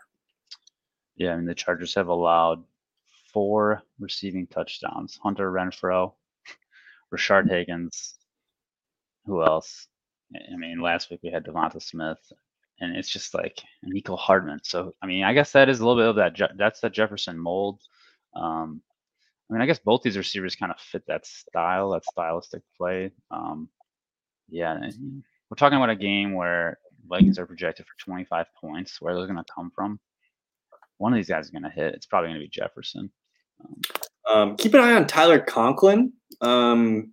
[1.16, 2.64] Yeah, I mean the Chargers have allowed
[3.32, 5.18] four receiving touchdowns.
[5.22, 6.14] Hunter Renfrow,
[7.14, 8.14] Rashard Higgins.
[9.26, 9.86] Who else?
[10.34, 12.18] I mean, last week we had Devonta Smith,
[12.80, 14.60] and it's just like Mecole Hardman.
[14.62, 16.34] So I mean, I guess that is a little bit of that.
[16.34, 17.80] Je- that's the Jefferson mold.
[18.34, 18.82] Um,
[19.48, 23.10] I mean, I guess both these receivers kind of fit that style, that stylistic play.
[23.30, 23.68] Um,
[24.48, 29.00] yeah, we're talking about a game where Vikings are projected for 25 points.
[29.00, 29.98] Where they're going to come from?
[30.98, 31.94] One of these guys is going to hit.
[31.94, 33.10] It's probably going to be Jefferson.
[33.64, 33.80] Um,
[34.30, 36.12] um, keep an eye on Tyler Conklin.
[36.40, 37.12] Um,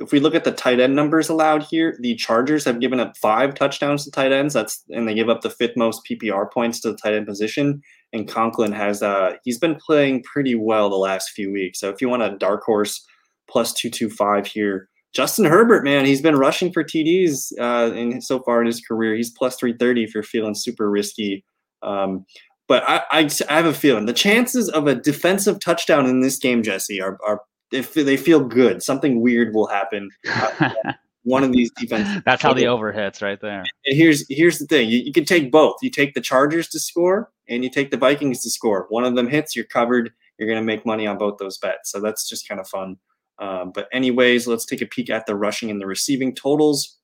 [0.00, 3.16] if we look at the tight end numbers allowed here, the Chargers have given up
[3.16, 4.54] five touchdowns to tight ends.
[4.54, 7.82] That's and they give up the fifth most PPR points to the tight end position.
[8.12, 11.78] And Conklin has uh he's been playing pretty well the last few weeks.
[11.78, 13.04] So if you want a dark horse
[13.48, 18.22] plus two two five here, Justin Herbert, man, he's been rushing for TDs uh, in
[18.22, 19.14] so far in his career.
[19.14, 21.44] He's plus three thirty if you're feeling super risky.
[21.82, 22.24] Um,
[22.66, 26.38] but I, I, I have a feeling the chances of a defensive touchdown in this
[26.38, 27.42] game, Jesse, are are
[27.72, 30.10] if they feel good, something weird will happen.
[31.24, 32.22] one of these defenses.
[32.26, 33.64] That's how the over hits right there.
[33.86, 35.76] And here's here's the thing: you, you can take both.
[35.82, 38.86] You take the Chargers to score, and you take the Vikings to score.
[38.88, 40.12] One of them hits, you're covered.
[40.38, 41.90] You're going to make money on both those bets.
[41.90, 42.96] So that's just kind of fun.
[43.38, 46.96] Um, but anyways, let's take a peek at the rushing and the receiving totals.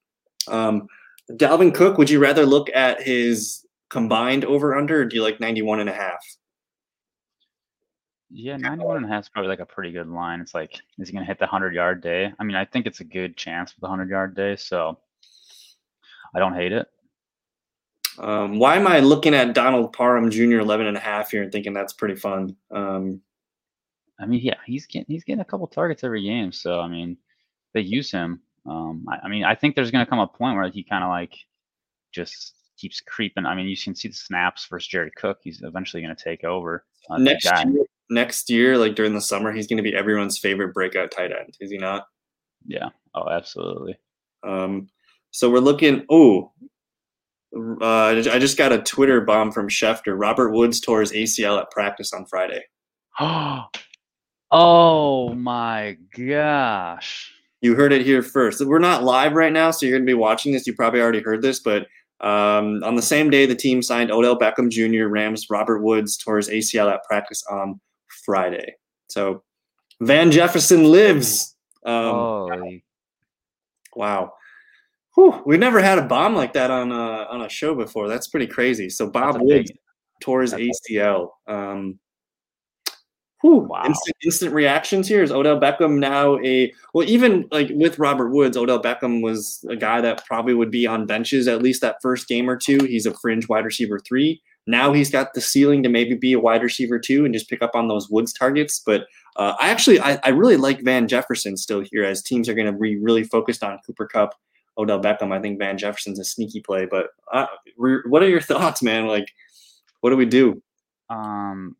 [0.49, 0.89] Um,
[1.33, 5.41] Dalvin Cook, would you rather look at his combined over under, or do you like
[5.41, 6.25] 91 and a half?
[8.31, 10.41] Yeah, 91 and a half is probably like a pretty good line.
[10.41, 12.33] It's like, is he going to hit the 100 yard day?
[12.39, 14.57] I mean, I think it's a good chance for the 100 yard day.
[14.57, 14.99] So
[16.35, 16.89] I don't hate it.
[18.19, 20.59] Um, why am I looking at Donald Parham Jr.
[20.59, 22.57] 11 and a half here and thinking that's pretty fun?
[22.71, 23.21] Um,
[24.21, 26.51] I mean, yeah, he's getting he's getting a couple targets every game.
[26.51, 27.17] So I mean,
[27.73, 28.41] they use him.
[28.67, 31.05] Um, I, I mean, I think there's going to come a point where he kind
[31.05, 31.35] of like
[32.13, 33.47] just keeps creeping.
[33.47, 35.39] I mean, you can see the snaps versus Jared Cook.
[35.43, 36.85] He's eventually going to take over.
[37.09, 40.75] Uh, next year, next year, like during the summer, he's going to be everyone's favorite
[40.75, 41.57] breakout tight end.
[41.61, 42.05] Is he not?
[42.67, 42.89] Yeah.
[43.15, 43.97] Oh, absolutely.
[44.47, 44.89] Um,
[45.31, 46.05] so we're looking.
[46.11, 46.53] Oh,
[47.55, 50.19] uh, I just got a Twitter bomb from Schefter.
[50.19, 52.63] Robert Woods tore his ACL at practice on Friday.
[53.21, 53.69] oh
[55.35, 57.33] my gosh!
[57.61, 58.65] You heard it here first.
[58.65, 60.67] We're not live right now, so you're going to be watching this.
[60.67, 61.87] You probably already heard this, but
[62.21, 65.07] um, on the same day, the team signed Odell Beckham Jr.
[65.07, 67.81] Rams Robert Woods tore his ACL at practice on
[68.29, 68.75] Friday.
[69.09, 69.43] So
[70.03, 71.57] Van Jefferson lives.
[71.83, 72.83] Um,
[73.97, 74.35] wow.
[75.15, 78.07] Whew, we've never had a bomb like that on a, on a show before.
[78.07, 78.91] That's pretty crazy.
[78.91, 79.73] So Bob Woods
[80.21, 81.31] tore his ACL.
[81.47, 81.99] Um,
[83.41, 83.85] Whew, wow.
[83.87, 88.59] Instant, instant reactions here is Odell Beckham now a well even like with Robert Woods,
[88.59, 92.29] Odell Beckham was a guy that probably would be on benches at least that first
[92.29, 92.79] game or two.
[92.85, 94.43] He's a fringe wide receiver three.
[94.69, 97.63] Now he's got the ceiling to maybe be a wide receiver too and just pick
[97.63, 98.83] up on those Woods targets.
[98.85, 102.55] But uh, I actually I, I really like Van Jefferson still here as teams are
[102.55, 104.35] going to be really focused on Cooper Kupp,
[104.77, 105.33] Odell Beckham.
[105.33, 106.85] I think Van Jefferson's a sneaky play.
[106.85, 109.07] But uh, what are your thoughts, man?
[109.07, 109.33] Like,
[110.03, 110.63] what do we do?
[111.09, 111.75] Um,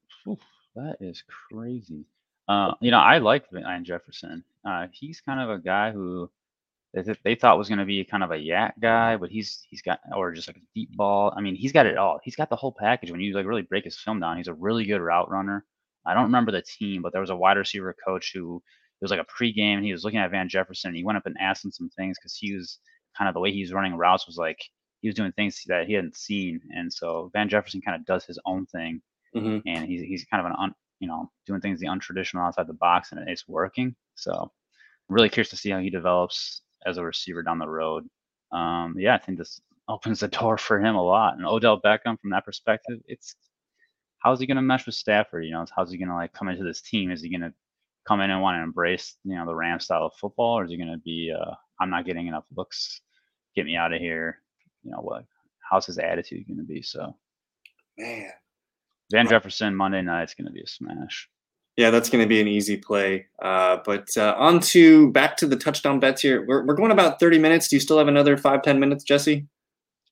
[0.75, 2.07] that is crazy.
[2.49, 4.43] Uh, you know, I like Van Jefferson.
[4.65, 6.31] Uh, he's kind of a guy who
[6.95, 9.83] they, they thought was going to be kind of a YAC guy, but he's he's
[9.83, 11.33] got or just like a deep ball.
[11.37, 12.19] I mean, he's got it all.
[12.23, 13.11] He's got the whole package.
[13.11, 15.65] When you like really break his film down, he's a really good route runner.
[16.07, 19.11] I don't remember the team, but there was a wide receiver coach who it was
[19.11, 19.77] like a pregame.
[19.77, 20.89] And he was looking at Van Jefferson.
[20.89, 22.79] And he went up and asked him some things because he was
[23.17, 24.59] kind of the way he was running routes was like
[25.03, 28.25] he was doing things that he hadn't seen, and so Van Jefferson kind of does
[28.25, 29.01] his own thing
[29.35, 29.59] mm-hmm.
[29.67, 32.75] and he's he's kind of an un, you know doing things the untraditional outside the
[32.75, 33.95] box, and it's working.
[34.15, 38.09] So I'm really curious to see how he develops as a receiver down the road.
[38.53, 41.37] Um, yeah, I think this opens the door for him a lot.
[41.37, 43.35] And Odell Beckham, from that perspective, it's
[44.19, 45.45] how's he going to mesh with Stafford?
[45.45, 47.11] You know, how's he going to like come into this team?
[47.11, 47.53] Is he going to
[48.07, 50.71] come in and want to embrace you know the Ram style of football, or is
[50.71, 53.01] he going to be uh, I'm not getting enough looks
[53.55, 54.41] get me out of here.
[54.83, 55.25] You know what?
[55.69, 56.81] How's his attitude going to be?
[56.81, 57.15] So,
[57.99, 58.31] man,
[59.11, 61.29] Van Jefferson Monday night's going to be a smash.
[61.79, 63.27] Yeah, that's going to be an easy play.
[63.41, 66.45] Uh, but uh, on to back to the touchdown bets here.
[66.45, 67.69] We're, we're going about 30 minutes.
[67.69, 69.47] Do you still have another five ten minutes, Jesse?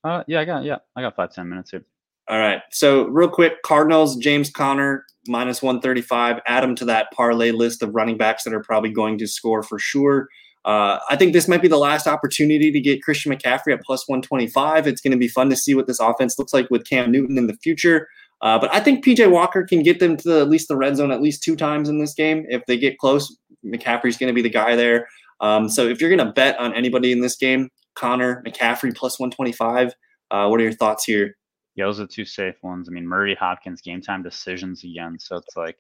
[0.05, 1.85] Uh, yeah, I got yeah, I got five ten minutes here.
[2.29, 2.62] All right.
[2.70, 6.40] So real quick, Cardinals, James Conner minus 135.
[6.46, 9.64] Add him to that parlay list of running backs that are probably going to score
[9.64, 10.29] for sure.
[10.64, 14.09] Uh, I think this might be the last opportunity to get Christian McCaffrey at plus
[14.09, 14.87] 125.
[14.87, 17.37] It's going to be fun to see what this offense looks like with Cam Newton
[17.38, 18.09] in the future.
[18.42, 21.11] Uh, but I think PJ Walker can get them to at least the red zone
[21.11, 22.44] at least two times in this game.
[22.49, 25.09] If they get close, McCaffrey's going to be the guy there.
[25.40, 29.18] Um, so if you're going to bet on anybody in this game, Conner, McCaffrey plus
[29.18, 29.92] 125.
[30.31, 31.37] Uh, what are your thoughts here?
[31.75, 32.88] Yeah, those are two safe ones.
[32.88, 35.18] I mean, Murray Hopkins game time decisions again.
[35.18, 35.79] So it's like,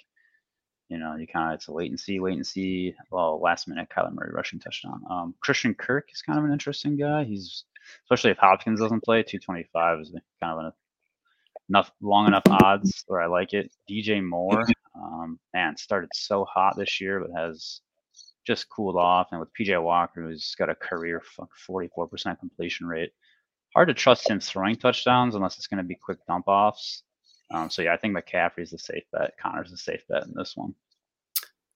[0.88, 2.94] you know, you kind of it's a wait and see, wait and see.
[3.10, 5.02] Well, last minute Kyler Murray rushing touchdown.
[5.10, 7.24] Um, Christian Kirk is kind of an interesting guy.
[7.24, 7.64] He's
[8.04, 10.66] especially if Hopkins doesn't play, 225 is kind of an
[11.68, 13.70] enough long enough odds where I like it.
[13.90, 17.80] DJ Moore, um, man, started so hot this year, but has
[18.46, 19.28] just cooled off.
[19.32, 21.22] And with PJ Walker, who's got a career
[21.68, 23.10] 44% completion rate,
[23.74, 27.02] hard to trust him throwing touchdowns unless it's going to be quick dump offs.
[27.50, 29.34] Um, so yeah, I think McCaffrey's the safe bet.
[29.40, 30.74] Conner's the safe bet in this one.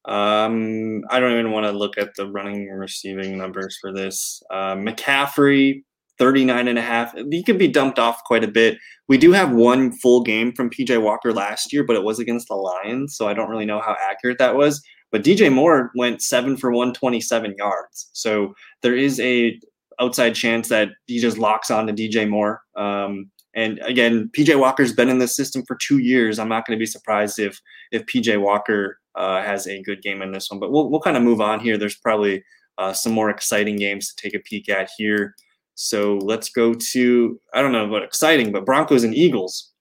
[0.07, 4.42] Um, I don't even want to look at the running and receiving numbers for this.
[4.50, 5.85] Uh, McCaffrey
[6.21, 7.15] 39 and a half.
[7.31, 8.77] He could be dumped off quite a bit.
[9.09, 12.49] We do have one full game from PJ Walker last year, but it was against
[12.49, 14.83] the Lions, so I don't really know how accurate that was.
[15.11, 18.11] But DJ Moore went seven for 127 yards.
[18.13, 19.59] So there is a
[19.99, 22.61] outside chance that he just locks on to DJ Moore.
[22.77, 26.39] Um, and again, PJ Walker's been in this system for two years.
[26.39, 27.59] I'm not going to be surprised if
[27.93, 30.61] if PJ Walker uh, has a good game in this one.
[30.61, 31.79] But we'll we'll kind of move on here.
[31.79, 32.45] There's probably
[32.79, 35.35] uh, some more exciting games to take a peek at here.
[35.81, 39.73] So let's go to I don't know what exciting, but Broncos and Eagles.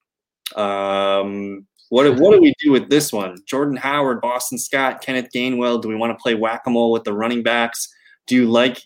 [0.55, 3.35] Um, what what do we do with this one?
[3.45, 5.81] Jordan Howard, Boston Scott, Kenneth Gainwell.
[5.81, 7.89] Do we want to play whack a mole with the running backs?
[8.27, 8.81] Do you like?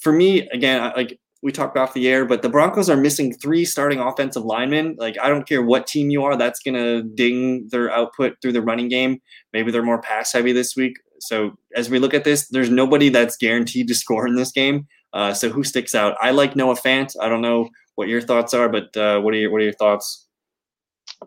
[0.00, 3.64] For me, again, like we talked off the air, but the Broncos are missing three
[3.64, 4.96] starting offensive linemen.
[4.98, 8.62] Like I don't care what team you are, that's gonna ding their output through the
[8.62, 9.22] running game.
[9.54, 10.98] Maybe they're more pass heavy this week.
[11.20, 14.86] So as we look at this, there's nobody that's guaranteed to score in this game.
[15.12, 16.16] Uh, so who sticks out?
[16.20, 17.14] I like Noah Fant.
[17.20, 19.72] I don't know what your thoughts are, but uh, what are your what are your
[19.72, 20.28] thoughts?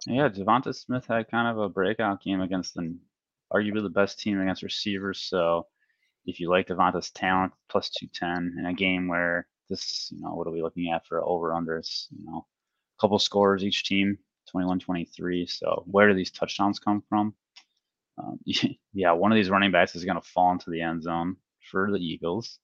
[0.08, 2.96] Yeah, Devonta Smith had kind of a breakout game against the
[3.52, 5.22] arguably the best team against receivers.
[5.22, 5.68] So
[6.26, 10.36] if you like Devonta's talent, plus two ten in a game where this, you know,
[10.36, 12.08] what are we looking at for over unders?
[12.12, 12.46] You know,
[12.98, 14.18] a couple scores each team,
[14.54, 15.50] 21-23.
[15.50, 17.34] So where do these touchdowns come from?
[18.18, 18.40] Um,
[18.94, 21.38] yeah, one of these running backs is going to fall into the end zone
[21.72, 22.60] for the Eagles.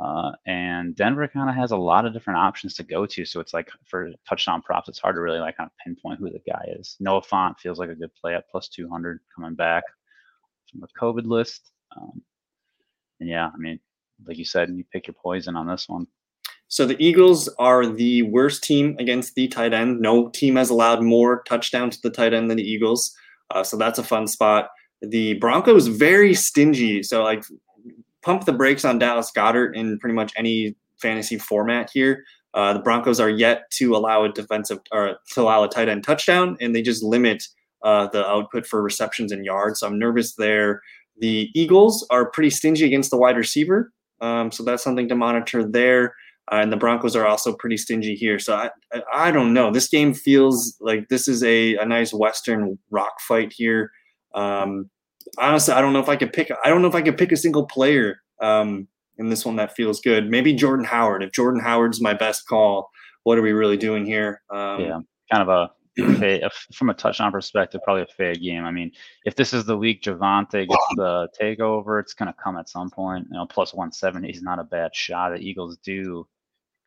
[0.00, 3.24] Uh, and Denver kind of has a lot of different options to go to.
[3.26, 6.30] So it's like for touchdown props, it's hard to really like kind of pinpoint who
[6.30, 6.96] the guy is.
[7.00, 9.84] Noah Fant feels like a good play at plus 200 coming back
[10.70, 11.72] from the COVID list.
[11.96, 12.22] Um,
[13.20, 13.78] and yeah, I mean,
[14.26, 16.06] like you said, you pick your poison on this one.
[16.68, 20.00] So the Eagles are the worst team against the tight end.
[20.00, 23.14] No team has allowed more touchdowns to the tight end than the Eagles.
[23.50, 24.70] Uh, so that's a fun spot.
[25.02, 27.02] The Broncos very stingy.
[27.02, 27.42] So like
[28.22, 32.24] pump the brakes on Dallas Goedert in pretty much any fantasy format here.
[32.52, 36.04] Uh, the Broncos are yet to allow a defensive or to allow a tight end
[36.04, 37.44] touchdown, and they just limit
[37.82, 39.80] uh, the output for receptions and yards.
[39.80, 40.82] So I'm nervous there.
[41.18, 45.64] The Eagles are pretty stingy against the wide receiver, um, so that's something to monitor
[45.64, 46.14] there.
[46.50, 48.40] Uh, and the Broncos are also pretty stingy here.
[48.40, 49.70] So I, I, I, don't know.
[49.70, 53.92] This game feels like this is a, a nice Western rock fight here.
[54.34, 54.90] Um,
[55.38, 56.50] honestly, I don't know if I could pick.
[56.64, 58.88] I don't know if I could pick a single player um,
[59.18, 60.30] in this one that feels good.
[60.30, 61.22] Maybe Jordan Howard.
[61.22, 62.90] If Jordan Howard's my best call,
[63.24, 64.42] what are we really doing here?
[64.50, 65.00] Um, yeah,
[65.32, 65.70] kind of a
[66.72, 68.64] from a touchdown perspective, probably a fair game.
[68.64, 68.92] I mean,
[69.24, 72.90] if this is the week Javonte gets the takeover, it's going to come at some
[72.90, 73.26] point.
[73.30, 75.32] You know, plus 170 is not a bad shot.
[75.32, 76.26] The Eagles do,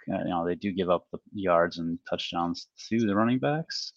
[0.07, 3.93] you know, they do give up the yards and touchdowns to the running backs.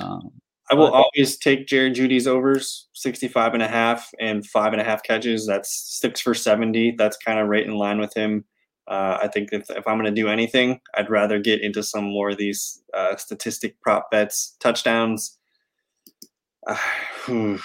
[0.00, 0.32] Um,
[0.70, 4.84] I will always take Jerry Jeudy's overs, 65 and a half and five and a
[4.84, 5.46] half catches.
[5.46, 6.92] That's six for 70.
[6.96, 8.44] That's kind of right in line with him.
[8.86, 12.04] Uh, I think if, if I'm going to do anything, I'd rather get into some
[12.04, 15.38] more of these uh, statistic prop bets, touchdowns.
[16.66, 16.76] Uh,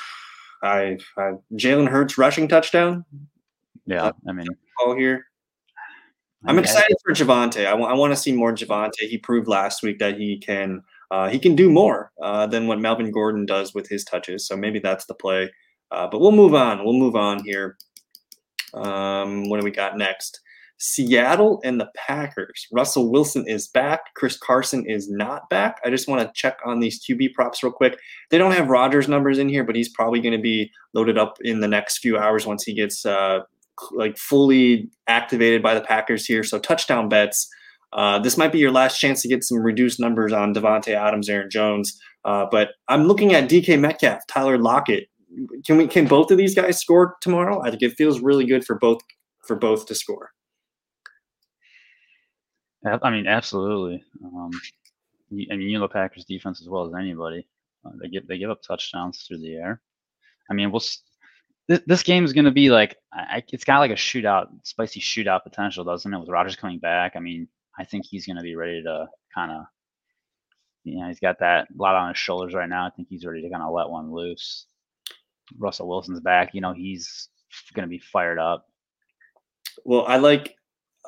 [0.64, 3.06] I, I Jalen Hurts rushing touchdown.
[3.86, 4.48] Yeah, I mean,
[4.84, 5.26] all here.
[6.48, 7.62] I'm excited for Javonte.
[7.62, 9.00] I, w- I want to see more Javonte.
[9.00, 12.80] He proved last week that he can uh, he can do more uh, than what
[12.80, 14.48] Melvin Gordon does with his touches.
[14.48, 15.52] So maybe that's the play.
[15.92, 16.84] Uh, but we'll move on.
[16.84, 17.78] We'll move on here.
[18.74, 20.42] Um, what do we got next?
[20.78, 22.68] Seattle and the Packers.
[22.72, 24.14] Russell Wilson is back.
[24.16, 25.80] Chris Carson is not back.
[25.86, 27.98] I just want to check on these QB props real quick.
[28.30, 31.38] They don't have Rodgers numbers in here, but he's probably going to be loaded up
[31.42, 33.40] in the next few hours once he gets uh,
[33.94, 36.44] like fully activated by the Packers here.
[36.44, 37.48] So touchdown bets.
[37.94, 41.30] Uh, this might be your last chance to get some reduced numbers on Davante Adams,
[41.30, 41.98] Aaron Jones.
[42.24, 45.08] Uh, but I'm looking at DK Metcalf, Tyler Lockett.
[45.66, 45.88] Can we?
[45.88, 47.62] Can both of these guys score tomorrow?
[47.62, 49.00] I think it feels really good for both
[49.46, 50.32] for both to score.
[52.86, 54.04] I mean, absolutely.
[54.24, 54.52] Um,
[55.52, 57.48] I mean, you know Packers defense as well as anybody.
[57.86, 59.82] Uh, they give they give up touchdowns through the air.
[60.50, 60.84] I mean, we'll
[61.68, 62.96] this, this game is going to be like
[63.52, 66.20] it's got like a shootout, spicy shootout potential, doesn't it?
[66.20, 69.52] With Rodgers coming back, I mean, I think he's going to be ready to kind
[69.52, 69.64] of,
[70.84, 72.86] you know, he's got that lot on his shoulders right now.
[72.86, 74.68] I think he's ready to kind of let one loose.
[75.58, 76.54] Russell Wilson's back.
[76.54, 77.30] You know, he's
[77.74, 78.68] going to be fired up.
[79.84, 80.56] Well, I like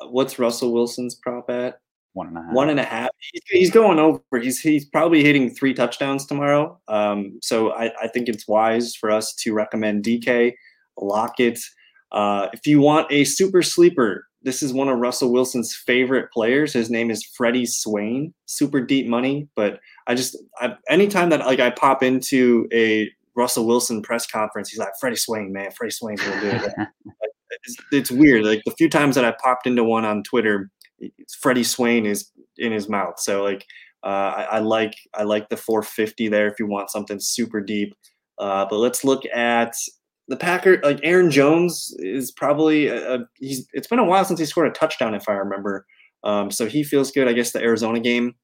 [0.06, 1.80] what's Russell Wilson's prop at?
[2.14, 2.52] One and a half.
[2.52, 3.10] One and a half.
[3.50, 4.22] He's, going over.
[4.40, 6.80] He's he's probably hitting three touchdowns tomorrow.
[6.88, 10.54] Um, so I, I think it's wise for us to recommend DK
[11.00, 11.60] Lockett.
[12.10, 16.72] Uh, if you want a super sleeper, this is one of Russell Wilson's favorite players.
[16.72, 18.32] His name is Freddie Swain.
[18.46, 23.66] Super deep money, but I just I, anytime that like I pop into a Russell
[23.66, 26.72] Wilson press conference, he's like Freddie Swain, man, Freddie Swain's gonna do it.
[27.64, 28.44] it's, it's, weird.
[28.44, 30.70] Like the few times that I popped into one on Twitter,
[31.40, 33.18] Freddie Swain is in his mouth.
[33.18, 33.64] So like
[34.04, 37.94] uh, I, I, like I like the 450 there if you want something super deep.
[38.38, 39.74] Uh, but let's look at
[40.28, 40.80] the Packer.
[40.82, 43.66] Like Aaron Jones is probably a, a, he's.
[43.72, 45.86] It's been a while since he scored a touchdown, if I remember.
[46.24, 47.28] Um, so he feels good.
[47.28, 48.34] I guess the Arizona game.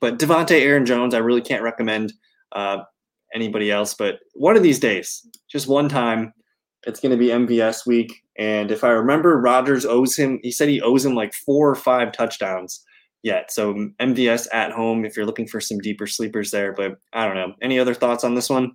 [0.00, 2.12] But Davante Aaron Jones, I really can't recommend
[2.52, 2.78] uh,
[3.34, 3.94] anybody else.
[3.94, 6.32] But one of these days, just one time,
[6.86, 8.12] it's going to be MVS week.
[8.36, 11.74] And if I remember, Rodgers owes him, he said he owes him like four or
[11.74, 12.84] five touchdowns
[13.22, 13.50] yet.
[13.52, 16.72] So MVS at home if you're looking for some deeper sleepers there.
[16.72, 17.54] But I don't know.
[17.62, 18.72] Any other thoughts on this one?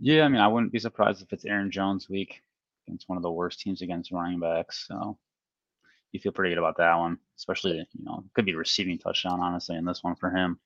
[0.00, 2.42] Yeah, I mean, I wouldn't be surprised if it's Aaron Jones week
[2.88, 4.86] against one of the worst teams against running backs.
[4.88, 5.18] So
[6.12, 9.76] you feel pretty good about that one, especially, you know, could be receiving touchdown, honestly,
[9.76, 10.58] in this one for him.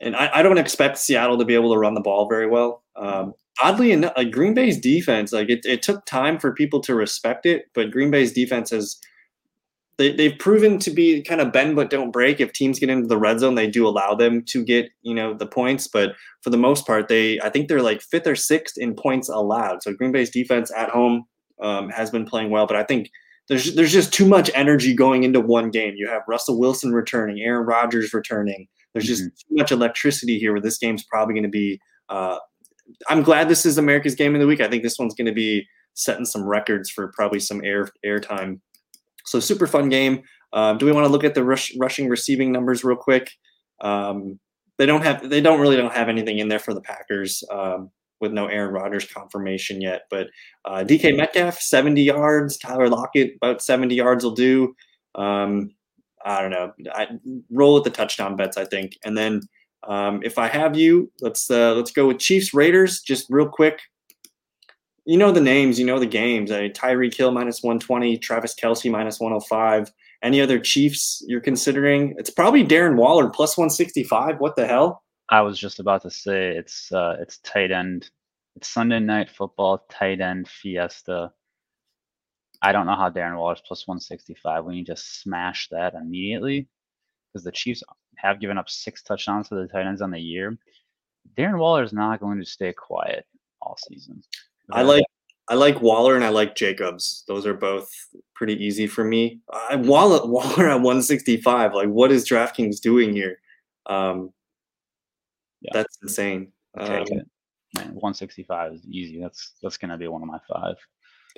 [0.00, 2.82] And I, I don't expect Seattle to be able to run the ball very well.
[2.96, 6.94] Um, oddly enough, like Green Bay's defense, like it, it took time for people to
[6.94, 8.98] respect it, but Green Bay's defense has
[10.00, 12.40] they, they've proven to be kind of bend but don't break.
[12.40, 15.34] If teams get into the red zone, they do allow them to get, you know,
[15.34, 15.86] the points.
[15.86, 19.28] But for the most part, they I think they're like fifth or sixth in points
[19.28, 19.82] allowed.
[19.82, 21.24] So Green Bay's defense at home
[21.60, 23.10] um, has been playing well, but I think
[23.48, 25.94] there's there's just too much energy going into one game.
[25.96, 28.66] You have Russell Wilson returning, Aaron Rodgers returning.
[28.94, 29.54] There's just mm-hmm.
[29.54, 31.78] too much electricity here where this game's probably going to be
[32.08, 32.38] uh,
[33.08, 34.60] I'm glad this is America's game of the week.
[34.60, 38.60] I think this one's going to be setting some records for probably some air airtime.
[39.30, 40.22] So super fun game.
[40.52, 43.30] Um, do we want to look at the rush, rushing receiving numbers real quick?
[43.80, 44.40] Um,
[44.76, 47.90] they don't have they don't really don't have anything in there for the Packers um,
[48.20, 50.02] with no Aaron Rodgers confirmation yet.
[50.10, 50.26] But
[50.64, 54.74] uh, DK Metcalf 70 yards, Tyler Lockett about 70 yards will do.
[55.14, 55.70] Um,
[56.24, 56.72] I don't know.
[56.92, 57.06] I
[57.52, 59.42] roll with the touchdown bets, I think, and then
[59.86, 63.00] um, if I have you, let's uh, let's go with Chiefs Raiders.
[63.00, 63.80] Just real quick.
[65.10, 66.52] You know the names, you know the games.
[66.52, 69.90] Uh, Tyreek Hill minus 120, Travis Kelce minus 105.
[70.22, 72.14] Any other Chiefs you're considering?
[72.16, 74.38] It's probably Darren Waller plus 165.
[74.38, 75.02] What the hell?
[75.28, 78.08] I was just about to say it's uh, it's tight end.
[78.54, 81.32] It's Sunday night football tight end fiesta.
[82.62, 84.64] I don't know how Darren Waller's plus 165.
[84.64, 86.68] We need to smash that immediately
[87.32, 87.82] because the Chiefs
[88.14, 90.56] have given up six touchdowns to the tight ends on the year.
[91.36, 93.26] Darren Waller is not going to stay quiet
[93.60, 94.22] all season.
[94.72, 95.04] I like
[95.48, 97.24] I like Waller and I like Jacobs.
[97.26, 97.90] Those are both
[98.34, 99.40] pretty easy for me.
[99.52, 101.74] I, Waller Waller at 165.
[101.74, 103.38] Like, what is DraftKings doing here?
[103.86, 104.32] Um,
[105.60, 105.70] yeah.
[105.74, 106.52] That's insane.
[106.78, 107.04] Um,
[107.76, 109.20] Man, 165 is easy.
[109.20, 110.74] That's that's going to be one of my five.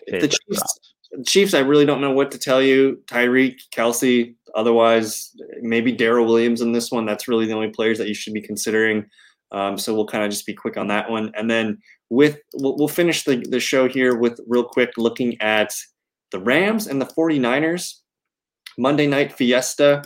[0.07, 0.81] The Chiefs,
[1.27, 3.03] Chiefs, I really don't know what to tell you.
[3.07, 7.05] Tyreek, Kelce, otherwise, maybe Darrel Williams in this one.
[7.05, 9.05] That's really the only players that you should be considering.
[9.53, 11.31] Um, so we'll kind of just be quick on that one.
[11.35, 11.79] And then
[12.11, 15.75] with we'll, we'll finish the, the show here with real quick looking at
[16.31, 17.99] the Rams and the 49ers.
[18.79, 20.03] Monday night fiesta.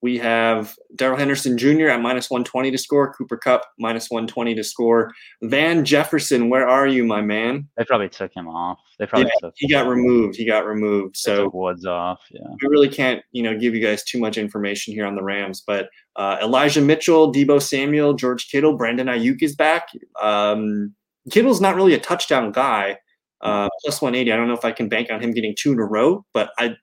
[0.00, 1.88] We have Darrell Henderson Jr.
[1.88, 5.12] at minus 120 to score, Cooper Kupp minus 120 to score.
[5.42, 7.68] Van Jefferson, where are you, my man?
[7.76, 8.78] They probably took him off.
[8.98, 10.36] They probably yeah, he got removed.
[10.36, 11.16] He got removed.
[11.16, 12.20] So Woods off.
[12.30, 15.22] Yeah, we really can't, you know, give you guys too much information here on the
[15.22, 15.62] Rams.
[15.66, 19.88] But uh, Elijah Mitchell, Deebo Samuel, George Kittle, Brandon Aiyuk is back.
[20.22, 20.94] Um,
[21.30, 22.98] Kittle's not really a touchdown guy.
[23.40, 24.32] Uh, plus 180.
[24.32, 26.50] I don't know if I can bank on him getting two in a row, but
[26.58, 26.74] I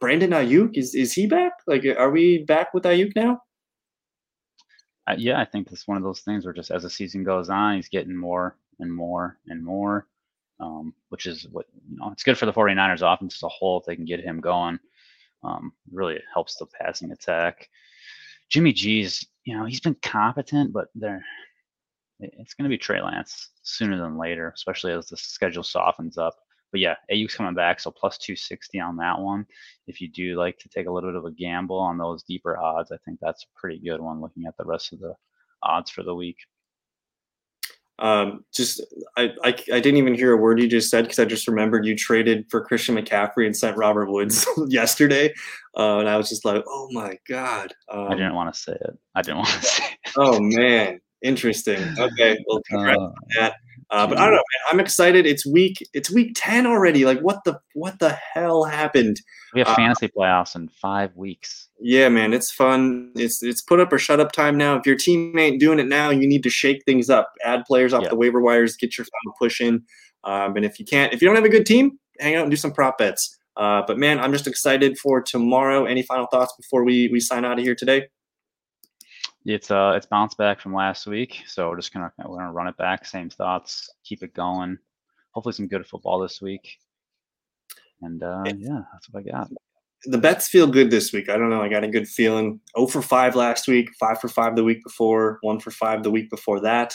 [0.00, 1.52] Brandon Aiyuk is is he back?
[1.66, 3.40] Like, are we back with Aiyuk now?
[5.06, 7.50] Uh, yeah, I think it's one of those things where just as the season goes
[7.50, 10.06] on, he's getting more and more and more,
[10.60, 12.10] um, which is what you know.
[12.10, 14.78] It's good for the 49ers offense as a whole if they can get him going.
[15.42, 17.68] Um, really helps the passing attack.
[18.48, 21.22] Jimmy G's, you know, he's been competent, but they're
[22.20, 26.36] it's going to be Trey Lance sooner than later, especially as the schedule softens up.
[26.74, 29.46] But yeah, Aiyuk's coming back, so plus 260 on that one.
[29.86, 32.58] If you do like to take a little bit of a gamble on those deeper
[32.58, 35.14] odds, I think that's a pretty good one looking at the rest of the
[35.62, 36.38] odds for the week.
[38.00, 38.84] Um, just
[39.16, 41.86] I, I, I didn't even hear a word you just said because I just remembered
[41.86, 45.32] you traded for Christian McCaffrey and sent Robert Woods yesterday,
[45.78, 47.72] uh, and I was just like, oh my god.
[47.88, 48.98] Um, I didn't want to say it.
[49.14, 50.12] I didn't want to say it.
[50.16, 51.82] Oh man, Interesting.
[51.98, 52.36] Okay.
[52.46, 53.54] Well, congrats uh, on that.
[53.94, 54.38] Uh, but I don't know.
[54.38, 54.72] Man.
[54.72, 55.24] I'm excited.
[55.24, 55.86] It's week.
[55.92, 57.04] It's week ten already.
[57.04, 59.20] Like, what the what the hell happened?
[59.54, 61.68] We have uh, fantasy playoffs in five weeks.
[61.78, 63.12] Yeah, man, it's fun.
[63.14, 64.74] It's it's put up or shut up time now.
[64.74, 67.32] If your team ain't doing it now, you need to shake things up.
[67.44, 68.76] Add players off the waiver wires.
[68.76, 69.84] Get your final push in.
[70.24, 72.50] Um, and if you can't, if you don't have a good team, hang out and
[72.50, 73.38] do some prop bets.
[73.56, 75.84] Uh, but man, I'm just excited for tomorrow.
[75.84, 78.08] Any final thoughts before we we sign out of here today?
[79.44, 82.68] It's uh it's bounced back from last week, so we're just gonna we're gonna run
[82.68, 83.04] it back.
[83.04, 84.78] Same thoughts, keep it going.
[85.32, 86.78] Hopefully, some good football this week.
[88.02, 89.50] And uh, yeah, that's what I got.
[90.04, 91.28] The bets feel good this week.
[91.28, 91.62] I don't know.
[91.62, 92.60] I got a good feeling.
[92.76, 96.10] 0 for 5 last week, 5 for 5 the week before, 1 for 5 the
[96.10, 96.94] week before that.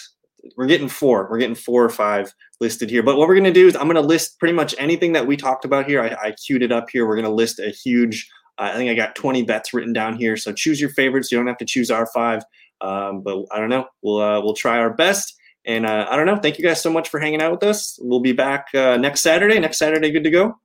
[0.56, 1.28] We're getting four.
[1.30, 3.04] We're getting four or five listed here.
[3.04, 5.28] But what we're going to do is I'm going to list pretty much anything that
[5.28, 6.02] we talked about here.
[6.02, 7.06] I, I queued it up here.
[7.06, 8.30] We're going to list a huge
[8.60, 10.36] I think I got 20 bets written down here.
[10.36, 11.32] So choose your favorites.
[11.32, 12.44] You don't have to choose our five,
[12.82, 13.86] um, but I don't know.
[14.02, 15.36] We'll uh, we'll try our best.
[15.66, 16.38] And uh, I don't know.
[16.38, 17.98] Thank you guys so much for hanging out with us.
[18.02, 19.60] We'll be back uh, next Saturday.
[19.60, 20.58] Next Saturday, good to go.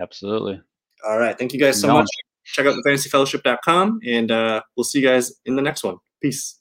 [0.00, 0.60] Absolutely.
[1.06, 1.38] All right.
[1.38, 1.94] Thank you guys so no.
[1.94, 2.08] much.
[2.44, 5.98] Check out thefantasyfellowship.com, and uh, we'll see you guys in the next one.
[6.20, 6.58] Peace.